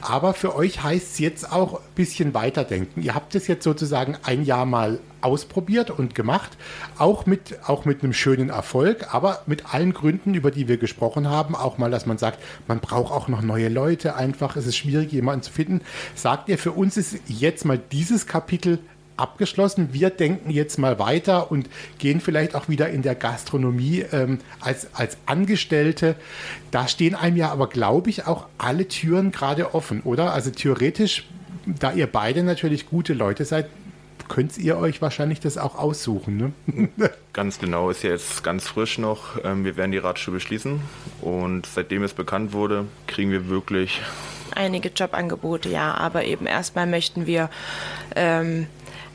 Aber 0.00 0.32
für 0.32 0.54
euch 0.54 0.84
heißt 0.84 1.14
es 1.14 1.18
jetzt 1.18 1.50
auch 1.50 1.74
ein 1.74 1.94
bisschen 1.96 2.34
weiterdenken. 2.34 3.02
Ihr 3.02 3.16
habt 3.16 3.34
es 3.34 3.48
jetzt 3.48 3.64
sozusagen 3.64 4.16
ein 4.22 4.44
Jahr 4.44 4.64
mal 4.64 5.00
ausprobiert 5.22 5.90
und 5.90 6.14
gemacht, 6.14 6.56
auch 6.98 7.26
mit, 7.26 7.58
auch 7.66 7.84
mit 7.84 8.04
einem 8.04 8.12
schönen 8.12 8.48
Erfolg, 8.48 9.12
aber 9.12 9.42
mit 9.46 9.74
allen 9.74 9.92
Gründen, 9.92 10.34
über 10.34 10.52
die 10.52 10.68
wir 10.68 10.76
gesprochen 10.76 11.28
haben, 11.28 11.56
auch 11.56 11.78
mal, 11.78 11.90
dass 11.90 12.06
man 12.06 12.16
sagt, 12.16 12.38
man 12.68 12.78
braucht 12.78 13.12
auch 13.12 13.26
noch 13.26 13.42
neue 13.42 13.68
Leute 13.68 14.14
einfach, 14.14 14.54
es 14.54 14.66
ist 14.66 14.76
schwierig, 14.76 15.10
jemanden 15.10 15.42
zu 15.42 15.52
finden. 15.52 15.80
Sagt 16.14 16.48
ihr, 16.48 16.58
für 16.58 16.72
uns 16.72 16.96
ist 16.96 17.16
jetzt 17.26 17.64
mal 17.64 17.78
dieses 17.90 18.28
Kapitel 18.28 18.78
abgeschlossen. 19.20 19.90
Wir 19.92 20.10
denken 20.10 20.50
jetzt 20.50 20.78
mal 20.78 20.98
weiter 20.98 21.50
und 21.50 21.68
gehen 21.98 22.20
vielleicht 22.20 22.54
auch 22.54 22.68
wieder 22.68 22.90
in 22.90 23.02
der 23.02 23.14
Gastronomie 23.14 24.04
ähm, 24.12 24.38
als, 24.60 24.88
als 24.94 25.16
Angestellte. 25.26 26.16
Da 26.70 26.88
stehen 26.88 27.14
einem 27.14 27.36
ja 27.36 27.50
aber, 27.50 27.68
glaube 27.68 28.10
ich, 28.10 28.26
auch 28.26 28.46
alle 28.58 28.88
Türen 28.88 29.30
gerade 29.30 29.74
offen, 29.74 30.00
oder? 30.02 30.32
Also 30.32 30.50
theoretisch, 30.50 31.28
da 31.66 31.92
ihr 31.92 32.06
beide 32.06 32.42
natürlich 32.42 32.88
gute 32.88 33.12
Leute 33.12 33.44
seid, 33.44 33.66
könnt 34.28 34.56
ihr 34.58 34.78
euch 34.78 35.02
wahrscheinlich 35.02 35.40
das 35.40 35.58
auch 35.58 35.76
aussuchen. 35.76 36.54
Ne? 36.66 36.88
Ganz 37.32 37.58
genau, 37.58 37.90
ist 37.90 38.02
ja 38.02 38.10
jetzt 38.10 38.42
ganz 38.42 38.66
frisch 38.66 38.98
noch. 38.98 39.44
Ähm, 39.44 39.64
wir 39.64 39.76
werden 39.76 39.92
die 39.92 39.98
Radstube 39.98 40.40
schließen 40.40 40.80
und 41.20 41.66
seitdem 41.66 42.02
es 42.02 42.12
bekannt 42.12 42.52
wurde, 42.52 42.86
kriegen 43.06 43.30
wir 43.30 43.48
wirklich 43.48 44.00
einige 44.54 44.88
Jobangebote, 44.88 45.68
ja, 45.68 45.94
aber 45.94 46.24
eben 46.24 46.46
erstmal 46.46 46.86
möchten 46.86 47.26
wir 47.26 47.50
ähm, 48.16 48.66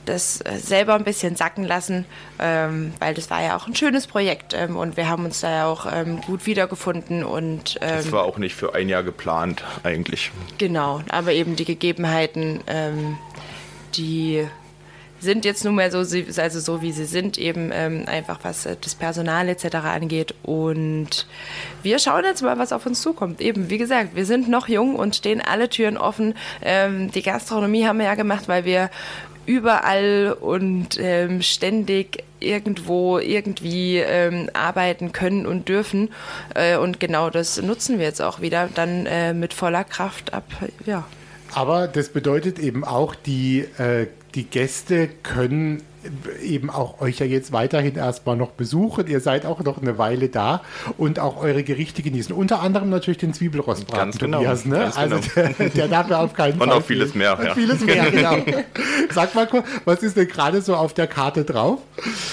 das 0.06 0.42
äh, 0.42 0.58
selber 0.58 0.96
ein 0.96 1.04
bisschen 1.04 1.36
sacken 1.36 1.64
lassen, 1.64 2.06
ähm, 2.40 2.94
weil 3.00 3.14
das 3.14 3.30
war 3.30 3.44
ja 3.44 3.58
auch 3.58 3.68
ein 3.68 3.76
schönes 3.76 4.08
Projekt 4.08 4.54
ähm, 4.54 4.78
und 4.78 4.98
wir 4.98 5.10
haben 5.10 5.26
uns 5.26 5.42
da 5.42 5.52
ja 5.52 5.66
auch 5.66 5.86
ähm, 5.92 6.22
gut 6.22 6.46
wiedergefunden 6.46 7.24
und 7.24 7.78
es 7.82 8.06
ähm, 8.06 8.12
war 8.12 8.24
auch 8.24 8.38
nicht 8.38 8.56
für 8.56 8.76
ein 8.76 8.90
Jahr 8.90 9.04
geplant 9.04 9.64
eigentlich. 9.84 10.32
Genau, 10.58 11.02
aber 11.10 11.34
eben 11.34 11.56
die 11.56 11.66
Gegebenheiten, 11.66 12.62
ähm, 12.68 13.18
die 13.96 14.48
sind 15.20 15.46
jetzt 15.46 15.64
nun 15.64 15.76
mal 15.76 15.92
so, 15.92 16.00
also 16.00 16.60
so 16.60 16.82
wie 16.82 16.92
sie 16.92 17.06
sind, 17.06 17.38
eben 17.38 17.72
ähm, 17.74 18.04
einfach 18.08 18.40
was 18.44 18.66
äh, 18.66 18.76
das 18.80 18.96
Personal 18.96 19.50
etc. 19.50 19.76
angeht. 19.76 20.36
Und 20.44 21.28
wir 21.84 22.00
schauen 22.00 22.24
jetzt 22.24 22.42
mal, 22.42 22.58
was 22.58 22.72
auf 22.72 22.86
uns 22.86 23.02
zukommt. 23.02 23.42
Eben, 23.42 23.70
wie 23.70 23.78
gesagt, 23.78 24.16
wir 24.16 24.26
sind 24.26 24.50
noch 24.50 24.68
jung 24.68 24.96
und 24.96 25.16
stehen 25.16 25.42
alle 25.42 25.70
Türen 25.70 25.98
offen. 25.98 26.36
Ähm, 26.62 27.12
die 27.12 27.22
Gastronomie 27.22 27.86
haben 27.86 28.00
wir 28.00 28.06
ja 28.06 28.16
gemacht, 28.16 28.48
weil 28.48 28.66
wir 28.66 28.90
überall 29.46 30.36
und 30.40 30.98
ähm, 31.00 31.42
ständig 31.42 32.24
irgendwo 32.40 33.20
irgendwie 33.20 33.98
ähm, 33.98 34.50
arbeiten 34.54 35.12
können 35.12 35.46
und 35.46 35.70
dürfen. 35.70 36.10
Äh, 36.54 36.78
und 36.78 37.00
genau 37.00 37.30
das 37.30 37.62
nutzen 37.62 38.00
wir 38.00 38.06
jetzt 38.06 38.22
auch 38.22 38.42
wieder 38.42 38.70
dann 38.74 39.06
äh, 39.06 39.34
mit 39.34 39.54
voller 39.54 39.84
Kraft 39.84 40.34
ab. 40.34 40.46
Ja. 40.86 41.06
Aber 41.54 41.88
das 41.88 42.10
bedeutet 42.10 42.60
eben 42.60 42.84
auch, 42.84 43.16
die, 43.16 43.60
äh, 43.78 44.08
die 44.36 44.44
Gäste 44.44 45.08
können 45.08 45.82
eben 46.42 46.70
auch 46.70 47.02
euch 47.02 47.20
ja 47.20 47.26
jetzt 47.26 47.52
weiterhin 47.52 47.96
erstmal 47.96 48.36
noch 48.36 48.52
besuchen. 48.52 49.08
Ihr 49.08 49.20
seid 49.20 49.46
auch 49.46 49.62
noch 49.64 49.82
eine 49.82 49.98
Weile 49.98 50.30
da 50.30 50.62
und 50.98 51.20
auch 51.20 51.42
eure 51.42 51.64
Gerichte 51.64 52.02
genießen. 52.02 52.36
Unter 52.36 52.62
anderem 52.62 52.90
natürlich 52.90 53.18
den 53.18 53.34
Zwiebelrostbraten, 53.34 54.12
Ganz 54.12 54.18
genau. 54.18 54.40
Tobias. 54.40 54.66
Ne? 54.66 54.80
Ganz 54.80 54.98
also 54.98 55.20
genau. 55.34 55.50
der, 55.58 55.70
der, 55.70 55.88
darf 55.88 56.10
ja 56.10 56.20
auf 56.20 56.34
keinen 56.34 56.54
Fall. 56.58 56.68
Und 56.68 56.74
auch 56.74 56.84
vieles 56.84 57.16
mehr. 57.16 57.38
Ja. 57.44 57.54
Vieles 57.54 57.82
mehr, 57.86 58.12
genau. 58.12 58.38
Sag 59.12 59.36
mal 59.36 59.48
kurz, 59.48 59.66
was 59.86 60.04
ist 60.04 60.18
denn 60.18 60.28
gerade 60.28 60.62
so 60.62 60.76
auf 60.76 60.94
der 60.94 61.08
Karte 61.08 61.44
drauf? 61.44 61.80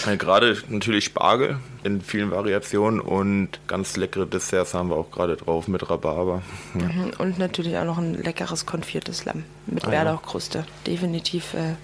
Ja, 0.07 0.17
gerade 0.17 0.57
natürlich 0.69 1.05
Spargel 1.05 1.59
in 1.85 2.01
vielen 2.01 2.31
Variationen 2.31 3.01
und 3.01 3.61
ganz 3.67 3.97
leckere 3.97 4.27
Desserts 4.27 4.75
haben 4.75 4.91
wir 4.91 4.97
auch 4.97 5.11
gerade 5.11 5.37
drauf 5.37 5.69
mit 5.69 5.89
Rhabarber. 5.89 6.43
Ja. 6.79 6.87
Mhm, 6.87 7.13
und 7.19 7.39
natürlich 7.39 7.77
auch 7.77 7.85
noch 7.85 7.99
ein 7.99 8.15
leckeres 8.15 8.67
konfiertes 8.67 9.25
Lamm 9.25 9.45
mit 9.67 9.85
ah, 9.85 9.91
Bärlauchkruste. 9.91 10.65
Definitiv 10.87 11.55
äh, 11.55 11.75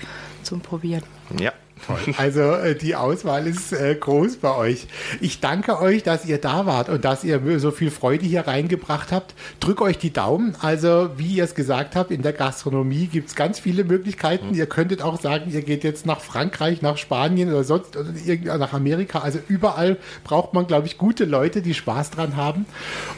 zum 0.42 0.60
Probieren. 0.60 1.02
Ja. 1.38 1.52
Also 2.16 2.40
äh, 2.40 2.74
die 2.74 2.96
Auswahl 2.96 3.46
ist 3.46 3.72
äh, 3.72 3.94
groß 3.94 4.36
bei 4.36 4.54
euch. 4.54 4.86
Ich 5.20 5.40
danke 5.40 5.80
euch, 5.80 6.02
dass 6.02 6.24
ihr 6.24 6.38
da 6.38 6.66
wart 6.66 6.88
und 6.88 7.04
dass 7.04 7.24
ihr 7.24 7.40
so 7.58 7.70
viel 7.70 7.90
Freude 7.90 8.24
hier 8.24 8.46
reingebracht 8.46 9.12
habt. 9.12 9.34
Drück 9.60 9.80
euch 9.80 9.98
die 9.98 10.12
Daumen. 10.12 10.56
Also 10.60 11.10
wie 11.16 11.34
ihr 11.34 11.44
es 11.44 11.54
gesagt 11.54 11.96
habt, 11.96 12.10
in 12.10 12.22
der 12.22 12.32
Gastronomie 12.32 13.06
gibt 13.06 13.28
es 13.28 13.34
ganz 13.34 13.60
viele 13.60 13.84
Möglichkeiten. 13.84 14.48
Mhm. 14.48 14.54
Ihr 14.54 14.66
könntet 14.66 15.02
auch 15.02 15.20
sagen, 15.20 15.50
ihr 15.50 15.62
geht 15.62 15.84
jetzt 15.84 16.06
nach 16.06 16.20
Frankreich, 16.20 16.82
nach 16.82 16.96
Spanien 16.96 17.50
oder 17.50 17.64
sonst 17.64 17.96
oder 17.96 18.58
nach 18.58 18.72
Amerika. 18.72 19.20
Also 19.20 19.38
überall 19.48 19.98
braucht 20.24 20.54
man, 20.54 20.66
glaube 20.66 20.86
ich, 20.86 20.98
gute 20.98 21.24
Leute, 21.24 21.62
die 21.62 21.74
Spaß 21.74 22.10
dran 22.10 22.36
haben. 22.36 22.66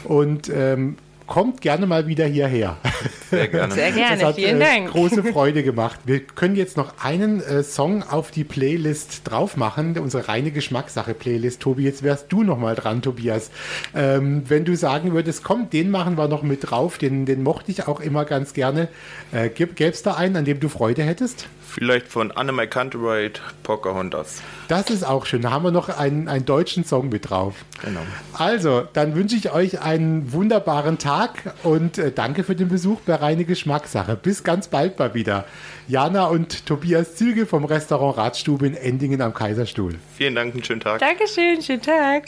Und 0.03 0.49
ähm, 0.49 0.97
kommt 1.31 1.61
gerne 1.61 1.87
mal 1.87 2.07
wieder 2.07 2.25
hierher. 2.25 2.75
Sehr 3.29 3.47
gerne. 3.47 3.73
Sehr 3.73 3.93
gerne, 3.93 4.17
das 4.17 4.23
hat, 4.25 4.35
vielen 4.35 4.59
äh, 4.59 4.65
Dank. 4.65 4.89
große 4.89 5.23
Freude 5.23 5.63
gemacht. 5.63 6.01
Wir 6.03 6.19
können 6.19 6.57
jetzt 6.57 6.75
noch 6.75 6.95
einen 7.01 7.41
äh, 7.41 7.63
Song 7.63 8.03
auf 8.03 8.31
die 8.31 8.43
Playlist 8.43 9.21
drauf 9.23 9.55
machen, 9.55 9.97
unsere 9.97 10.27
reine 10.27 10.51
Geschmackssache-Playlist. 10.51 11.61
Tobi, 11.61 11.83
jetzt 11.83 12.03
wärst 12.03 12.33
du 12.33 12.43
noch 12.43 12.57
mal 12.57 12.75
dran, 12.75 13.01
Tobias. 13.01 13.49
Ähm, 13.95 14.43
wenn 14.49 14.65
du 14.65 14.75
sagen 14.75 15.13
würdest, 15.13 15.41
komm, 15.41 15.69
den 15.69 15.89
machen 15.89 16.17
wir 16.17 16.27
noch 16.27 16.43
mit 16.43 16.69
drauf, 16.69 16.97
den, 16.97 17.25
den 17.25 17.43
mochte 17.43 17.71
ich 17.71 17.87
auch 17.87 18.01
immer 18.01 18.25
ganz 18.25 18.51
gerne. 18.51 18.89
Äh, 19.31 19.47
Gäbe 19.47 19.79
es 19.79 20.03
da 20.03 20.15
einen, 20.15 20.35
an 20.35 20.43
dem 20.43 20.59
du 20.59 20.67
Freude 20.67 21.03
hättest? 21.03 21.47
Vielleicht 21.65 22.09
von 22.09 22.31
Anne 22.31 22.51
My 22.51 22.67
Country 22.67 23.31
Pocahontas. 23.63 24.41
Das 24.67 24.89
ist 24.89 25.07
auch 25.07 25.25
schön. 25.25 25.43
Da 25.43 25.51
haben 25.51 25.63
wir 25.63 25.71
noch 25.71 25.87
einen, 25.87 26.27
einen 26.27 26.43
deutschen 26.43 26.83
Song 26.83 27.07
mit 27.07 27.29
drauf. 27.29 27.55
Genau. 27.81 28.01
Also, 28.33 28.83
dann 28.91 29.15
wünsche 29.15 29.37
ich 29.37 29.53
euch 29.53 29.81
einen 29.81 30.33
wunderbaren 30.33 30.97
Tag 30.97 31.20
und 31.63 31.97
äh, 31.97 32.11
danke 32.11 32.43
für 32.43 32.55
den 32.55 32.69
Besuch 32.69 33.01
bei 33.01 33.15
Reine 33.15 33.45
Geschmackssache. 33.45 34.15
Bis 34.15 34.43
ganz 34.43 34.67
bald 34.67 34.97
mal 34.99 35.13
wieder. 35.13 35.45
Jana 35.87 36.25
und 36.25 36.65
Tobias 36.65 37.15
Züge 37.15 37.45
vom 37.45 37.65
Restaurant 37.65 38.17
Radstube 38.17 38.67
in 38.67 38.75
Endingen 38.75 39.21
am 39.21 39.33
Kaiserstuhl. 39.33 39.95
Vielen 40.15 40.35
Dank, 40.35 40.53
einen 40.53 40.63
schönen 40.63 40.81
Tag. 40.81 40.99
Dankeschön, 40.99 41.61
schönen 41.61 41.81
Tag. 41.81 42.25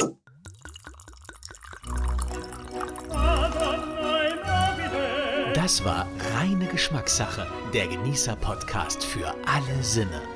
Das 5.53 5.85
war 5.85 6.07
reine 6.35 6.65
Geschmackssache, 6.65 7.47
der 7.73 7.87
Genießer-Podcast 7.87 9.05
für 9.05 9.33
alle 9.45 9.81
Sinne. 9.81 10.32